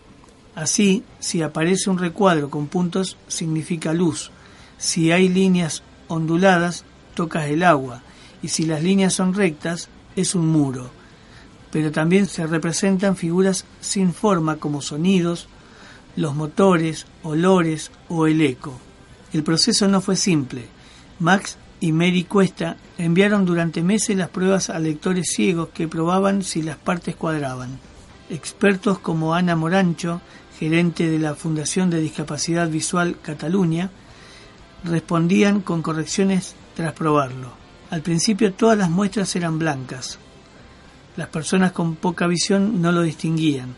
[0.56, 4.30] Así, si aparece un recuadro con puntos, significa luz.
[4.78, 8.02] Si hay líneas onduladas, tocas el agua.
[8.42, 10.90] Y si las líneas son rectas, es un muro
[11.74, 15.48] pero también se representan figuras sin forma como sonidos,
[16.14, 18.78] los motores, olores o el eco.
[19.32, 20.66] El proceso no fue simple.
[21.18, 26.62] Max y Mary Cuesta enviaron durante meses las pruebas a lectores ciegos que probaban si
[26.62, 27.80] las partes cuadraban.
[28.30, 30.20] Expertos como Ana Morancho,
[30.56, 33.90] gerente de la Fundación de Discapacidad Visual Cataluña,
[34.84, 37.50] respondían con correcciones tras probarlo.
[37.90, 40.20] Al principio todas las muestras eran blancas,
[41.16, 43.74] las personas con poca visión no lo distinguían.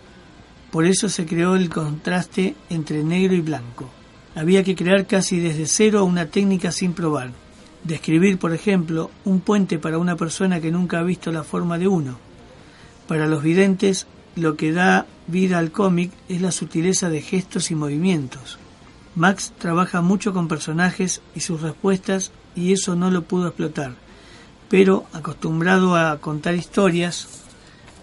[0.71, 3.91] Por eso se creó el contraste entre negro y blanco.
[4.35, 7.33] Había que crear casi desde cero una técnica sin probar.
[7.85, 11.89] Describir, por ejemplo, un puente para una persona que nunca ha visto la forma de
[11.89, 12.19] uno.
[13.07, 17.75] Para los videntes, lo que da vida al cómic es la sutileza de gestos y
[17.75, 18.59] movimientos.
[19.15, 24.06] Max trabaja mucho con personajes y sus respuestas y eso no lo pudo explotar
[24.69, 27.29] pero acostumbrado a contar historias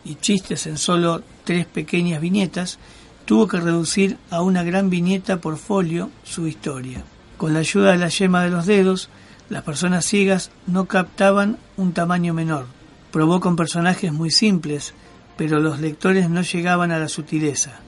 [0.06, 2.80] y chistes en solo tres pequeñas viñetas,
[3.26, 7.04] tuvo que reducir a una gran viñeta por folio su historia.
[7.38, 9.10] Con la ayuda de la yema de los dedos,
[9.50, 12.68] las personas ciegas no captaban un tamaño menor.
[13.12, 14.94] Probó con personajes muy simples,
[15.38, 17.80] pero los lectores no llegaban a la sutileza,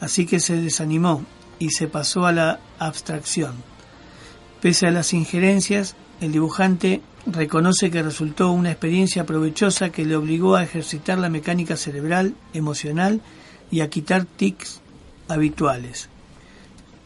[0.00, 1.24] así que se desanimó
[1.58, 3.54] y se pasó a la abstracción.
[4.60, 10.56] Pese a las injerencias, el dibujante reconoce que resultó una experiencia provechosa que le obligó
[10.56, 13.20] a ejercitar la mecánica cerebral, emocional
[13.70, 14.80] y a quitar tics
[15.28, 16.08] habituales.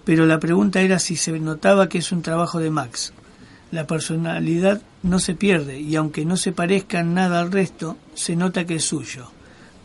[0.05, 3.13] Pero la pregunta era si se notaba que es un trabajo de Max.
[3.71, 8.67] La personalidad no se pierde y aunque no se parezca nada al resto, se nota
[8.67, 9.31] que es suyo.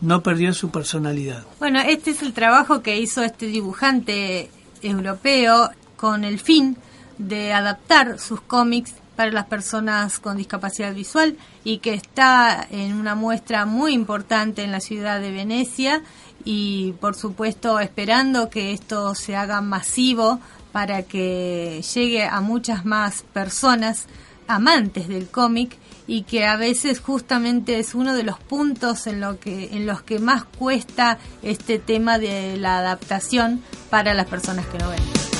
[0.00, 1.44] No perdió su personalidad.
[1.58, 4.50] Bueno, este es el trabajo que hizo este dibujante
[4.82, 6.76] europeo con el fin
[7.18, 13.14] de adaptar sus cómics para las personas con discapacidad visual y que está en una
[13.14, 16.02] muestra muy importante en la ciudad de Venecia
[16.44, 20.38] y por supuesto esperando que esto se haga masivo
[20.72, 24.06] para que llegue a muchas más personas
[24.46, 29.40] amantes del cómic y que a veces justamente es uno de los puntos en lo
[29.40, 34.78] que en los que más cuesta este tema de la adaptación para las personas que
[34.78, 35.35] no ven.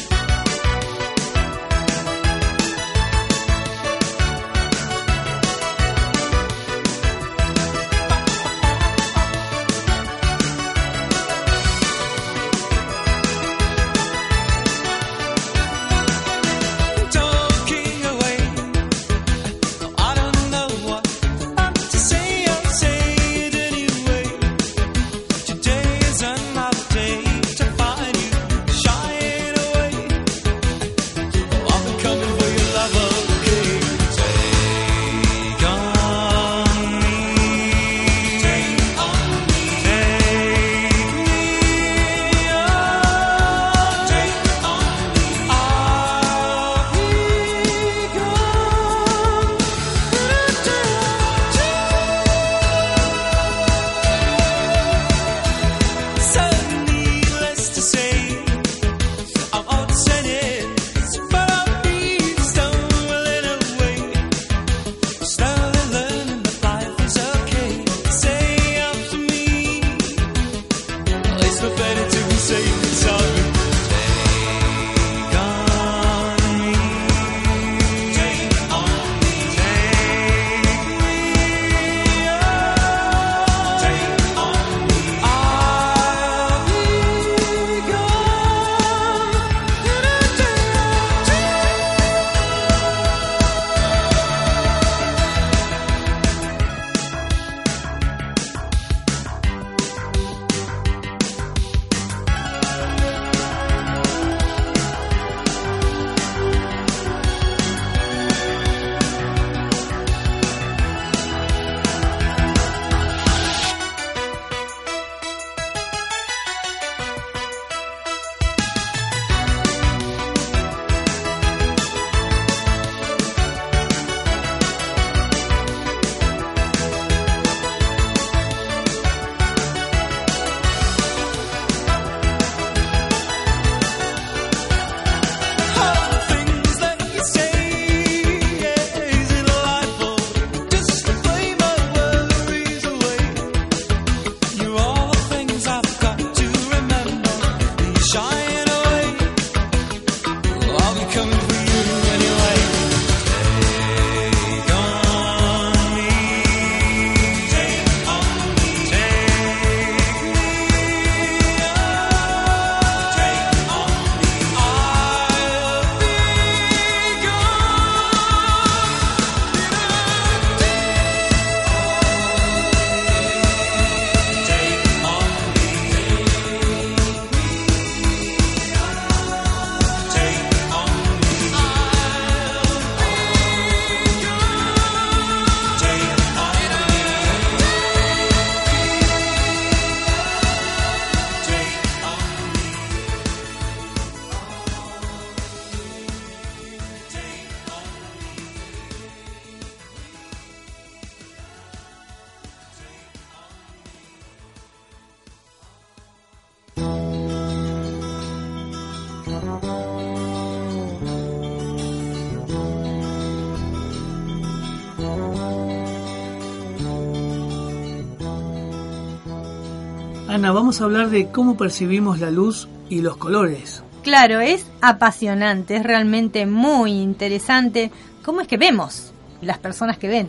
[220.67, 223.85] Vamos a hablar de cómo percibimos la luz y los colores.
[224.03, 227.93] Claro, es apasionante, es realmente muy interesante
[228.25, 229.13] cómo es que vemos,
[229.43, 230.29] las personas que ven.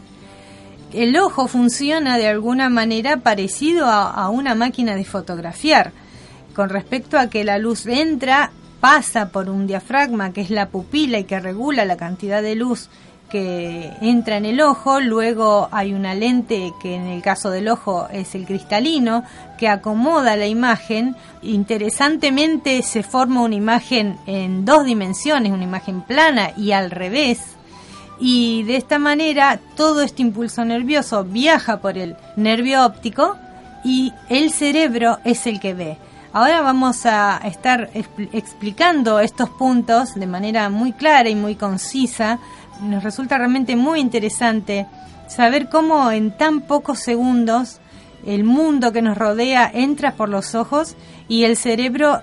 [0.94, 5.92] El ojo funciona de alguna manera parecido a, a una máquina de fotografiar,
[6.54, 11.18] con respecto a que la luz entra, pasa por un diafragma que es la pupila
[11.18, 12.92] y que regula la cantidad de luz
[13.30, 18.08] que entra en el ojo, luego hay una lente que en el caso del ojo
[18.12, 19.24] es el cristalino,
[19.58, 21.16] que acomoda la imagen.
[21.42, 27.56] Interesantemente se forma una imagen en dos dimensiones, una imagen plana y al revés.
[28.20, 33.36] Y de esta manera todo este impulso nervioso viaja por el nervio óptico
[33.84, 35.98] y el cerebro es el que ve.
[36.34, 37.90] Ahora vamos a estar
[38.32, 42.40] explicando estos puntos de manera muy clara y muy concisa
[42.82, 44.88] nos resulta realmente muy interesante
[45.28, 47.80] saber cómo en tan pocos segundos
[48.26, 50.96] el mundo que nos rodea entra por los ojos
[51.28, 52.22] y el cerebro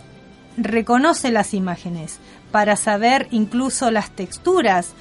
[0.56, 2.18] reconoce las imágenes
[2.50, 4.92] para saber incluso las texturas,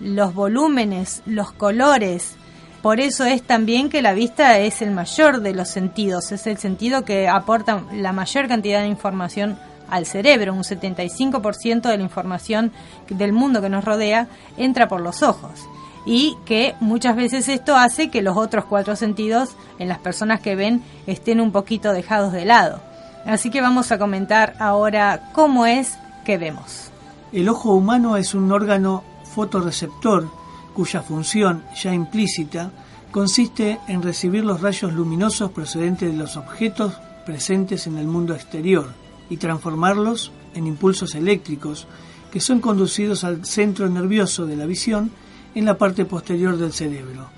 [0.00, 2.36] los volúmenes, los colores.
[2.82, 6.58] Por eso es también que la vista es el mayor de los sentidos, es el
[6.58, 9.58] sentido que aporta la mayor cantidad de información
[9.90, 10.54] al cerebro.
[10.54, 12.72] Un 75% de la información
[13.08, 15.68] del mundo que nos rodea entra por los ojos.
[16.06, 20.56] Y que muchas veces esto hace que los otros cuatro sentidos en las personas que
[20.56, 22.80] ven estén un poquito dejados de lado.
[23.26, 26.90] Así que vamos a comentar ahora cómo es que vemos.
[27.32, 30.30] El ojo humano es un órgano fotorreceptor
[30.74, 32.70] cuya función ya implícita
[33.10, 36.94] consiste en recibir los rayos luminosos procedentes de los objetos
[37.26, 41.86] presentes en el mundo exterior y transformarlos en impulsos eléctricos
[42.32, 45.10] que son conducidos al centro nervioso de la visión
[45.54, 47.30] en la parte posterior del cerebro.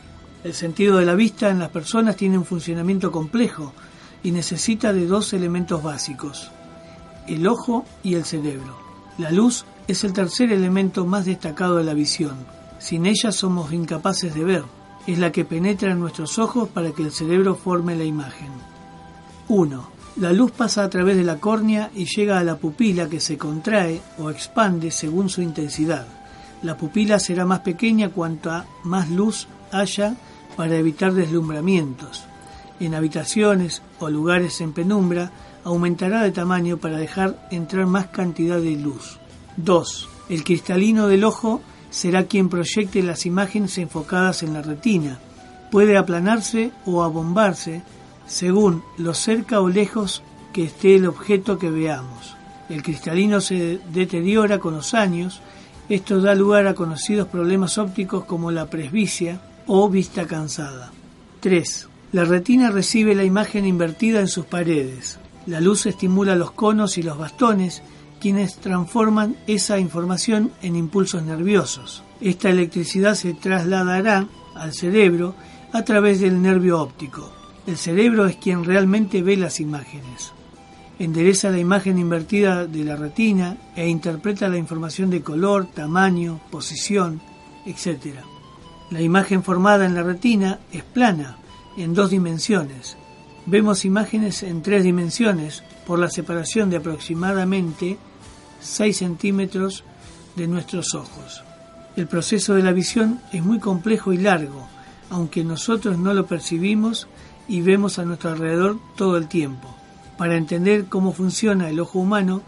[0.42, 3.72] El sentido de la vista en las personas tiene un funcionamiento complejo
[4.22, 6.50] y necesita de dos elementos básicos,
[7.26, 8.76] el ojo y el cerebro.
[9.18, 12.36] La luz es el tercer elemento más destacado de la visión.
[12.78, 14.64] Sin ella somos incapaces de ver.
[15.06, 18.48] Es la que penetra en nuestros ojos para que el cerebro forme la imagen.
[19.48, 19.99] 1.
[20.16, 23.38] La luz pasa a través de la córnea y llega a la pupila que se
[23.38, 26.06] contrae o expande según su intensidad.
[26.62, 30.16] La pupila será más pequeña cuanta más luz haya
[30.56, 32.24] para evitar deslumbramientos.
[32.80, 35.30] En habitaciones o lugares en penumbra
[35.64, 39.18] aumentará de tamaño para dejar entrar más cantidad de luz.
[39.56, 40.08] 2.
[40.28, 45.18] El cristalino del ojo será quien proyecte las imágenes enfocadas en la retina.
[45.70, 47.82] Puede aplanarse o abombarse
[48.30, 50.22] según lo cerca o lejos
[50.52, 52.36] que esté el objeto que veamos.
[52.68, 55.42] El cristalino se deteriora con los años,
[55.88, 60.92] esto da lugar a conocidos problemas ópticos como la presbicia o vista cansada.
[61.40, 61.88] 3.
[62.12, 65.18] La retina recibe la imagen invertida en sus paredes.
[65.46, 67.82] La luz estimula los conos y los bastones,
[68.20, 72.04] quienes transforman esa información en impulsos nerviosos.
[72.20, 75.34] Esta electricidad se trasladará al cerebro
[75.72, 77.39] a través del nervio óptico.
[77.66, 80.32] El cerebro es quien realmente ve las imágenes.
[80.98, 87.20] Endereza la imagen invertida de la retina e interpreta la información de color, tamaño, posición,
[87.66, 88.16] etc.
[88.90, 91.36] La imagen formada en la retina es plana,
[91.76, 92.96] en dos dimensiones.
[93.46, 97.98] Vemos imágenes en tres dimensiones por la separación de aproximadamente
[98.60, 99.84] 6 centímetros
[100.36, 101.42] de nuestros ojos.
[101.96, 104.68] El proceso de la visión es muy complejo y largo,
[105.08, 107.08] aunque nosotros no lo percibimos
[107.50, 109.74] y vemos a nuestro alrededor todo el tiempo.
[110.16, 112.42] Para entender cómo funciona el ojo humano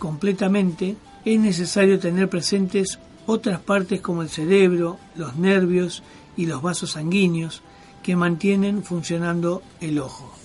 [0.00, 6.02] completamente es necesario tener presentes otras partes como el cerebro, los nervios
[6.36, 7.62] y los vasos sanguíneos
[8.02, 10.37] que mantienen funcionando el ojo.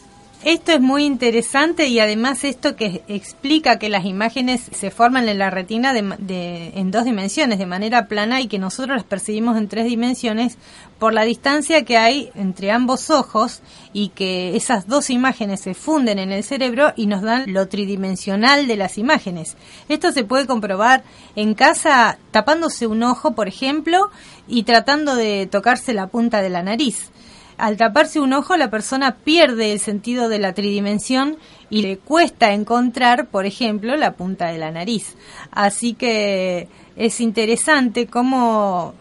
[0.45, 5.39] Esto es muy interesante y además esto que explica que las imágenes se forman en
[5.39, 9.85] la retina en dos dimensiones, de manera plana y que nosotros las percibimos en tres
[9.85, 10.57] dimensiones
[10.99, 13.61] por la distancia que hay entre ambos ojos
[13.93, 18.67] y que esas dos imágenes se funden en el cerebro y nos dan lo tridimensional
[18.67, 19.55] de las imágenes.
[19.87, 21.05] Esto se puede comprobar
[21.37, 24.11] en casa tapándose un ojo, por ejemplo,
[24.49, 27.12] y tratando de tocarse la punta de la nariz
[27.57, 31.37] al taparse un ojo la persona pierde el sentido de la tridimensión
[31.69, 35.15] y le cuesta encontrar, por ejemplo, la punta de la nariz.
[35.51, 38.93] Así que es interesante cómo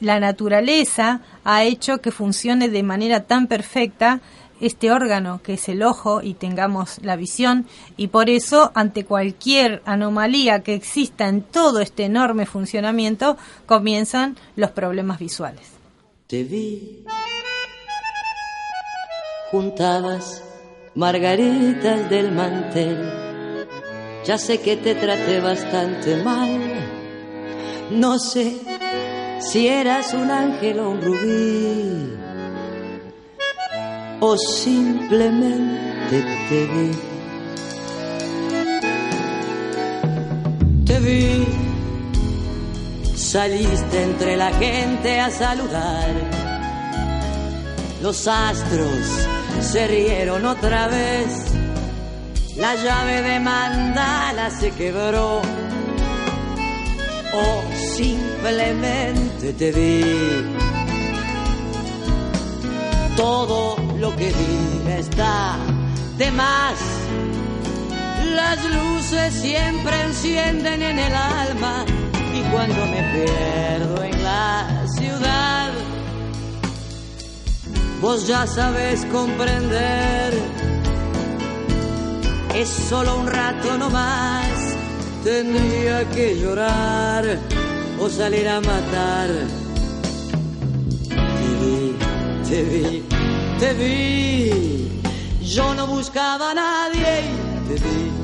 [0.00, 4.20] la naturaleza ha hecho que funcione de manera tan perfecta
[4.60, 9.82] este órgano que es el ojo y tengamos la visión y por eso ante cualquier
[9.84, 13.36] anomalía que exista en todo este enorme funcionamiento
[13.66, 15.66] comienzan los problemas visuales.
[16.26, 17.04] Te vi
[19.54, 20.42] juntabas
[20.96, 22.98] margaritas del mantel.
[24.26, 26.50] Ya sé que te traté bastante mal.
[27.92, 28.56] No sé
[29.38, 32.16] si eras un ángel o un rubí.
[34.18, 36.16] O simplemente
[36.48, 36.90] te vi.
[40.84, 41.46] Te vi.
[43.14, 46.10] Saliste entre la gente a saludar.
[48.02, 49.28] Los astros
[49.60, 51.52] se rieron otra vez.
[52.56, 55.40] La llave de mandala se quebró.
[57.32, 57.62] O
[57.96, 60.04] simplemente te vi.
[63.16, 65.56] Todo lo que diga está
[66.18, 66.78] de más.
[68.34, 71.84] Las luces siempre encienden en el alma
[72.34, 75.63] y cuando me pierdo en la ciudad
[78.04, 80.30] vos ya sabes comprender.
[82.54, 84.76] Es solo un rato nomás,
[85.24, 87.24] tendría que llorar
[87.98, 89.30] o salir a matar.
[91.38, 91.96] Te vi,
[92.48, 93.02] te vi,
[93.58, 95.00] te vi.
[95.42, 97.14] Yo no buscaba a nadie
[97.68, 98.23] te vi.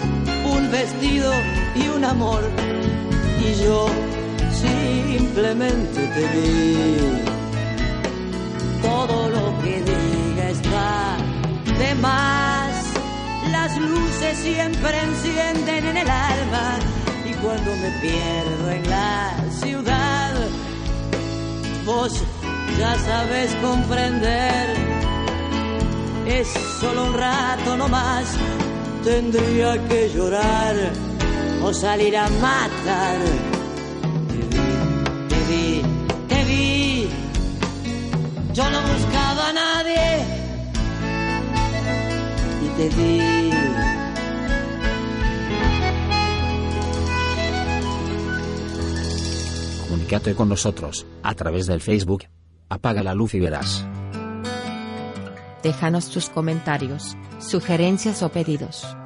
[0.51, 1.31] un vestido
[1.75, 2.43] y un amor
[3.39, 3.87] y yo
[4.51, 6.97] simplemente te vi.
[8.81, 11.17] Todo lo que diga está
[11.79, 12.71] de más.
[13.51, 16.79] Las luces siempre encienden en el alma
[17.29, 20.33] y cuando me pierdo en la ciudad,
[21.85, 22.11] vos
[22.77, 24.91] ya sabes comprender
[26.25, 26.47] es
[26.79, 28.25] solo un rato nomás.
[29.03, 30.75] Tendría que llorar
[31.63, 33.19] o salir a matar.
[34.29, 34.61] Te vi,
[35.27, 35.81] te vi,
[36.27, 37.09] te vi.
[38.53, 40.25] Yo no buscaba a nadie
[42.63, 43.51] y te vi.
[49.83, 52.25] Comunícate con nosotros a través del Facebook.
[52.69, 53.85] Apaga la luz y verás.
[55.63, 58.97] Déjanos tus comentarios, sugerencias o pedidos.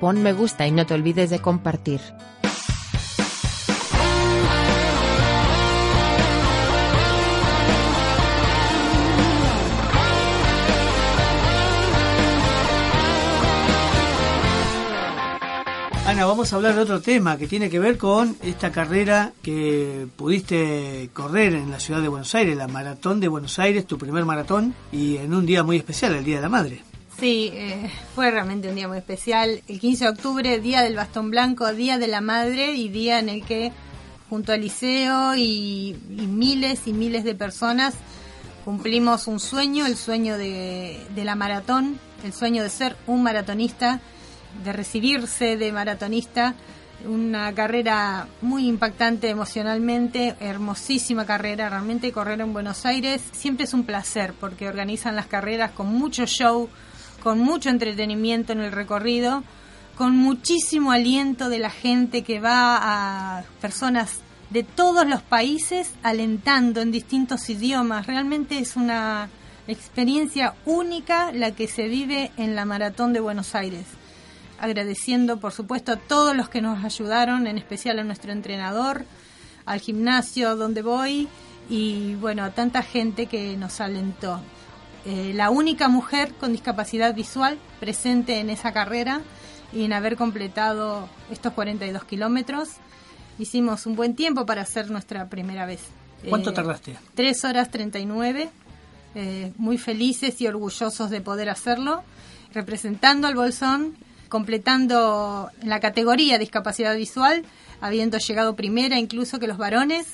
[0.00, 2.00] Pon me gusta y no te olvides de compartir.
[16.18, 20.08] Ana, vamos a hablar de otro tema que tiene que ver con esta carrera que
[20.16, 24.24] pudiste correr en la ciudad de Buenos Aires, la Maratón de Buenos Aires, tu primer
[24.24, 26.82] maratón, y en un día muy especial, el Día de la Madre.
[27.20, 29.62] Sí, eh, fue realmente un día muy especial.
[29.68, 33.28] El 15 de octubre, Día del Bastón Blanco, Día de la Madre y día en
[33.28, 33.70] el que
[34.28, 37.94] junto al liceo y, y miles y miles de personas
[38.64, 44.00] cumplimos un sueño, el sueño de, de la maratón, el sueño de ser un maratonista
[44.64, 46.54] de recibirse de maratonista,
[47.06, 53.84] una carrera muy impactante emocionalmente, hermosísima carrera, realmente correr en Buenos Aires siempre es un
[53.84, 56.68] placer porque organizan las carreras con mucho show,
[57.22, 59.44] con mucho entretenimiento en el recorrido,
[59.96, 62.78] con muchísimo aliento de la gente que va
[63.38, 64.20] a personas
[64.50, 68.06] de todos los países alentando en distintos idiomas.
[68.06, 69.28] Realmente es una
[69.66, 73.97] experiencia única la que se vive en la Maratón de Buenos Aires
[74.60, 79.04] agradeciendo por supuesto a todos los que nos ayudaron, en especial a nuestro entrenador,
[79.66, 81.28] al gimnasio donde voy
[81.70, 84.40] y bueno, a tanta gente que nos alentó.
[85.04, 89.20] Eh, la única mujer con discapacidad visual presente en esa carrera
[89.72, 92.68] y en haber completado estos 42 kilómetros.
[93.38, 95.80] Hicimos un buen tiempo para hacer nuestra primera vez.
[96.28, 96.96] ¿Cuánto Eh, tardaste?
[97.14, 98.50] 3 horas 39,
[99.14, 102.02] eh, muy felices y orgullosos de poder hacerlo.
[102.54, 103.94] representando al Bolsón,
[104.28, 107.44] completando en la categoría discapacidad visual,
[107.80, 110.06] habiendo llegado primera incluso que los varones.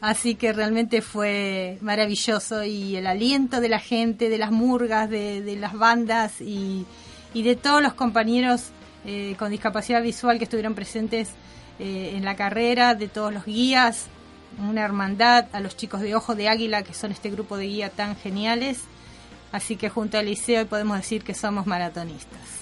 [0.00, 5.56] Así que realmente fue maravilloso y el aliento de la gente, de las murgas, de,
[5.58, 6.84] las bandas y,
[7.34, 8.70] de todos los compañeros
[9.06, 11.30] eh, con discapacidad visual que estuvieron presentes
[11.78, 14.06] eh, en la carrera, de todos los guías,
[14.58, 17.90] una hermandad, a los chicos de Ojo de Águila, que son este grupo de guía
[17.90, 18.82] tan geniales.
[19.52, 22.55] Así que junto al liceo podemos decir que somos maratonistas.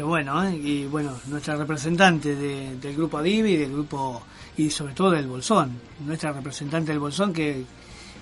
[0.00, 0.56] Qué bueno, ¿eh?
[0.56, 4.22] y bueno, nuestra representante del grupo Adivi del grupo,
[4.56, 7.66] y sobre todo del Bolsón, nuestra representante del Bolsón que,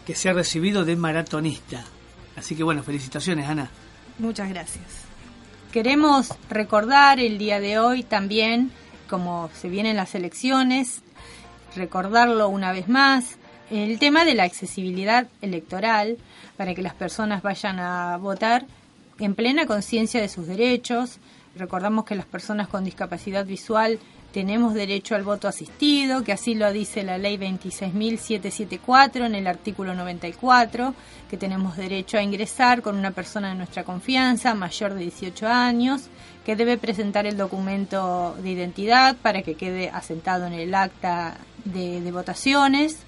[0.05, 1.85] que se ha recibido de maratonista.
[2.35, 3.71] Así que bueno, felicitaciones, Ana.
[4.19, 4.87] Muchas gracias.
[5.71, 8.73] Queremos recordar el día de hoy también,
[9.09, 11.03] como se vienen las elecciones,
[11.77, 13.37] recordarlo una vez más,
[13.71, 16.19] el tema de la accesibilidad electoral
[16.57, 18.67] para que las personas vayan a votar
[19.21, 21.21] en plena conciencia de sus derechos.
[21.57, 23.99] Recordamos que las personas con discapacidad visual
[24.33, 29.95] tenemos derecho al voto asistido, que así lo dice la ley 26.774 en el artículo
[29.95, 30.95] 94,
[31.31, 36.09] que tenemos derecho a ingresar con una persona de nuestra confianza mayor de 18 años,
[36.45, 42.11] que debe presentar el documento de identidad para que quede asentado en el acta de,
[42.13, 42.99] votaciones,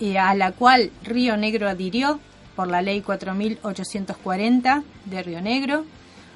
[0.00, 2.20] eh, a la cual Río Negro adhirió
[2.54, 5.84] por la ley 4840 de Río Negro,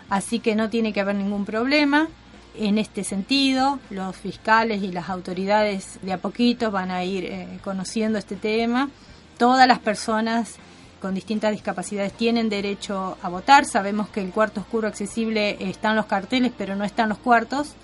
[0.09, 2.09] así que no tiene que haber ningún problema.
[2.57, 7.61] En este sentido, los fiscales y las autoridades de a poquito van a ir eh,
[7.63, 8.91] conociendo este tema.
[9.37, 10.57] Todas las personas
[11.01, 13.65] con distintas discapacidades tienen derecho a votar.
[13.65, 17.75] Sabemos que el cuarto oscuro accesible está en los carteles, pero no están los cuartos.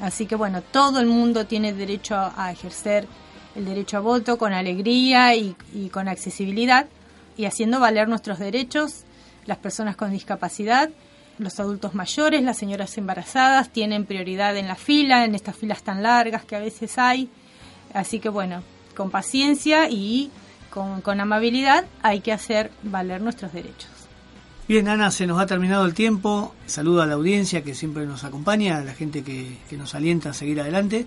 [0.00, 3.06] Así que bueno, todo el mundo tiene derecho a ejercer
[3.54, 5.54] el derecho a voto con alegría y
[5.92, 6.86] con accesibilidad
[7.36, 9.04] y haciendo valer nuestros derechos.
[9.46, 10.90] Las personas con discapacidad
[11.40, 16.02] los adultos mayores, las señoras embarazadas tienen prioridad en la fila, en estas filas tan
[16.02, 17.28] largas que a veces hay.
[17.92, 18.62] Así que bueno,
[18.94, 20.30] con paciencia y
[20.70, 23.90] con, amabilidad hay que hacer valer nuestros derechos.
[24.68, 26.54] Bien, Ana, se nos ha terminado el tiempo.
[26.66, 30.30] Saludo a la audiencia que siempre nos acompaña, a la gente que, que nos alienta
[30.30, 31.06] a seguir adelante.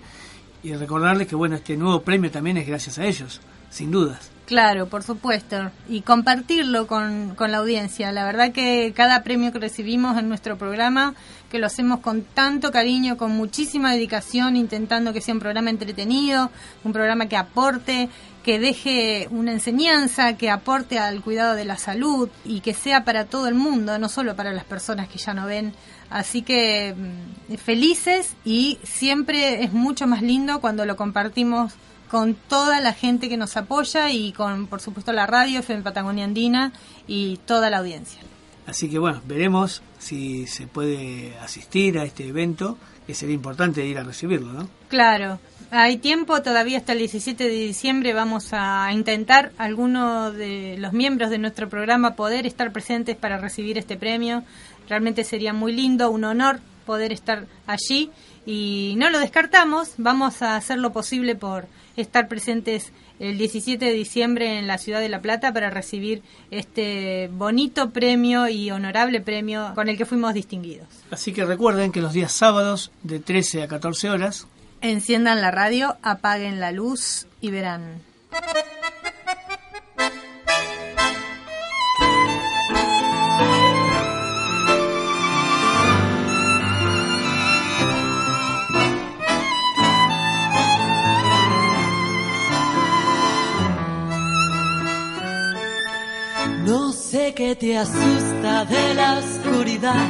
[0.62, 4.33] Y recordarles que bueno, este nuevo premio también es gracias a ellos, sin dudas.
[4.46, 5.70] Claro, por supuesto.
[5.88, 8.12] Y compartirlo con, con, la audiencia.
[8.12, 11.14] La verdad que cada premio que recibimos en nuestro programa,
[11.50, 16.50] que lo hacemos con tanto cariño, con muchísima dedicación, intentando que sea un programa entretenido,
[16.84, 18.10] un programa que aporte,
[18.42, 23.24] que deje una enseñanza, que aporte al cuidado de la salud y que sea para
[23.24, 25.72] todo el mundo, no solo para las personas que ya no ven.
[26.10, 31.72] Así que mm, felices y siempre es mucho más lindo cuando lo compartimos
[32.14, 36.24] con toda la gente que nos apoya y con, por supuesto, la radio FM Patagonia
[36.24, 36.72] Andina
[37.08, 38.20] y toda la audiencia.
[38.68, 43.98] Así que bueno, veremos si se puede asistir a este evento, que sería importante ir
[43.98, 44.68] a recibirlo, ¿no?
[44.88, 45.40] Claro,
[45.72, 51.30] hay tiempo, todavía hasta el 17 de diciembre vamos a intentar algunos de los miembros
[51.30, 54.44] de nuestro programa poder estar presentes para recibir este premio.
[54.88, 58.12] Realmente sería muy lindo, un honor poder estar allí
[58.46, 61.66] y no lo descartamos, vamos a hacer lo posible por
[61.96, 67.28] estar presentes el 17 de diciembre en la ciudad de La Plata para recibir este
[67.32, 70.88] bonito premio y honorable premio con el que fuimos distinguidos.
[71.10, 74.46] Así que recuerden que los días sábados de 13 a 14 horas
[74.80, 78.02] enciendan la radio, apaguen la luz y verán.
[97.14, 100.06] Sé que te asusta de la oscuridad,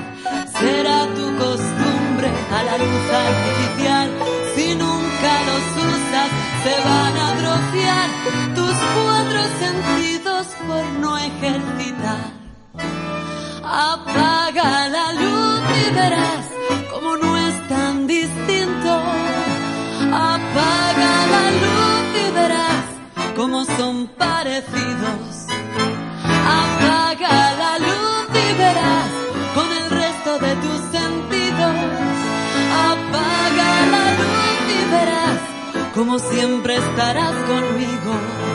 [0.59, 4.09] será tu costumbre a la luz artificial.
[4.55, 6.30] Si nunca los usas,
[6.64, 8.09] se van a atrofiar
[8.59, 12.24] tus cuatro sentidos por no ejercitar.
[13.62, 16.44] Apaga la luz y verás
[16.92, 18.92] como no es tan distinto.
[20.32, 22.84] Apaga la luz y verás
[23.36, 25.43] como son parecidos.
[27.25, 29.11] Apaga la luz y verás
[29.55, 31.75] con el resto de tus sentidos.
[32.91, 35.41] Apaga la luz y verás
[35.95, 38.53] como siempre estarás conmigo.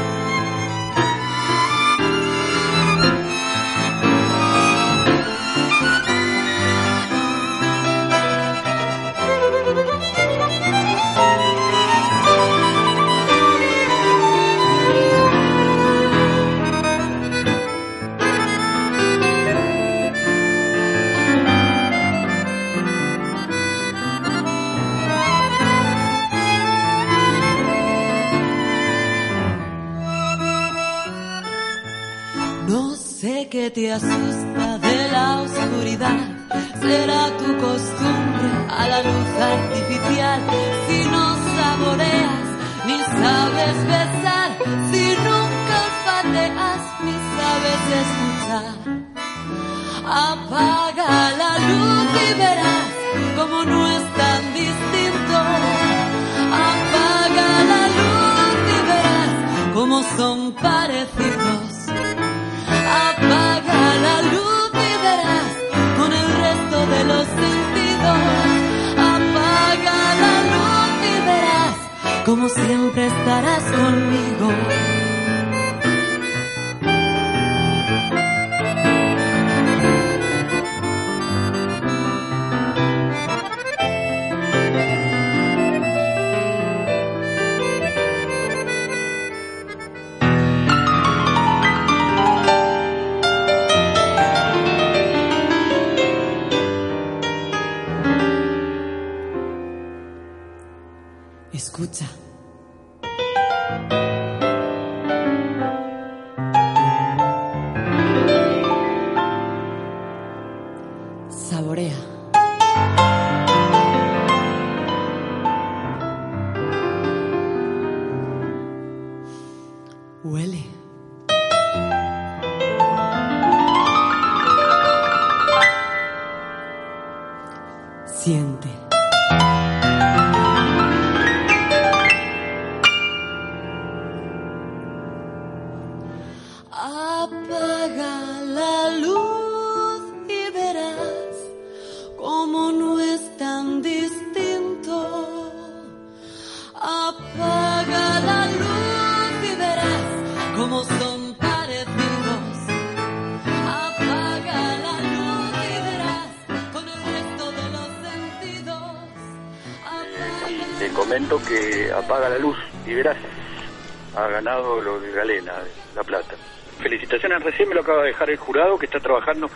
[164.40, 165.52] Ganado lo de Galena,
[165.96, 166.34] La Plata.
[166.82, 169.48] Felicitaciones, recién me lo acaba de dejar el jurado que está trabajando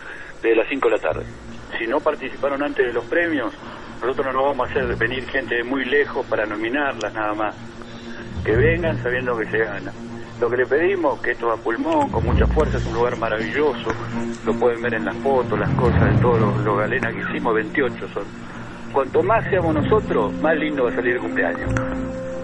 [0.42, 1.24] desde las 5 de la tarde.
[1.78, 3.54] Si no participaron antes de los premios,
[4.02, 7.56] nosotros no lo vamos a hacer venir gente de muy lejos para nominarlas nada más.
[8.44, 9.90] Que vengan sabiendo que se gana.
[10.38, 13.88] Lo que le pedimos, que esto a pulmón, con mucha fuerza, es un lugar maravilloso.
[14.44, 17.54] Lo pueden ver en las fotos, las cosas de todos los, los galenas que hicimos,
[17.54, 18.24] 28 son.
[18.92, 21.72] Cuanto más seamos nosotros, más lindo va a salir el cumpleaños.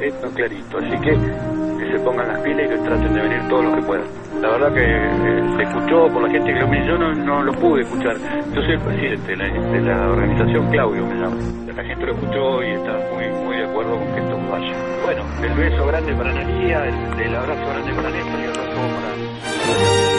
[0.01, 0.79] Esto es clarito.
[0.79, 1.50] Así que
[1.81, 4.07] que se pongan las pilas y que traten de venir todos los que puedan.
[4.41, 7.53] La verdad que eh, se escuchó por la gente que lo yo no, no lo
[7.53, 8.17] pude escuchar.
[8.55, 11.37] Yo soy el presidente de la, organización, Claudio me llama.
[11.77, 14.73] La gente lo escuchó y está muy muy de acuerdo con que esto vaya.
[15.05, 18.81] Bueno, el beso grande para Energía, el, el abrazo grande para Néstor y el abrazo
[18.95, 20.10] para...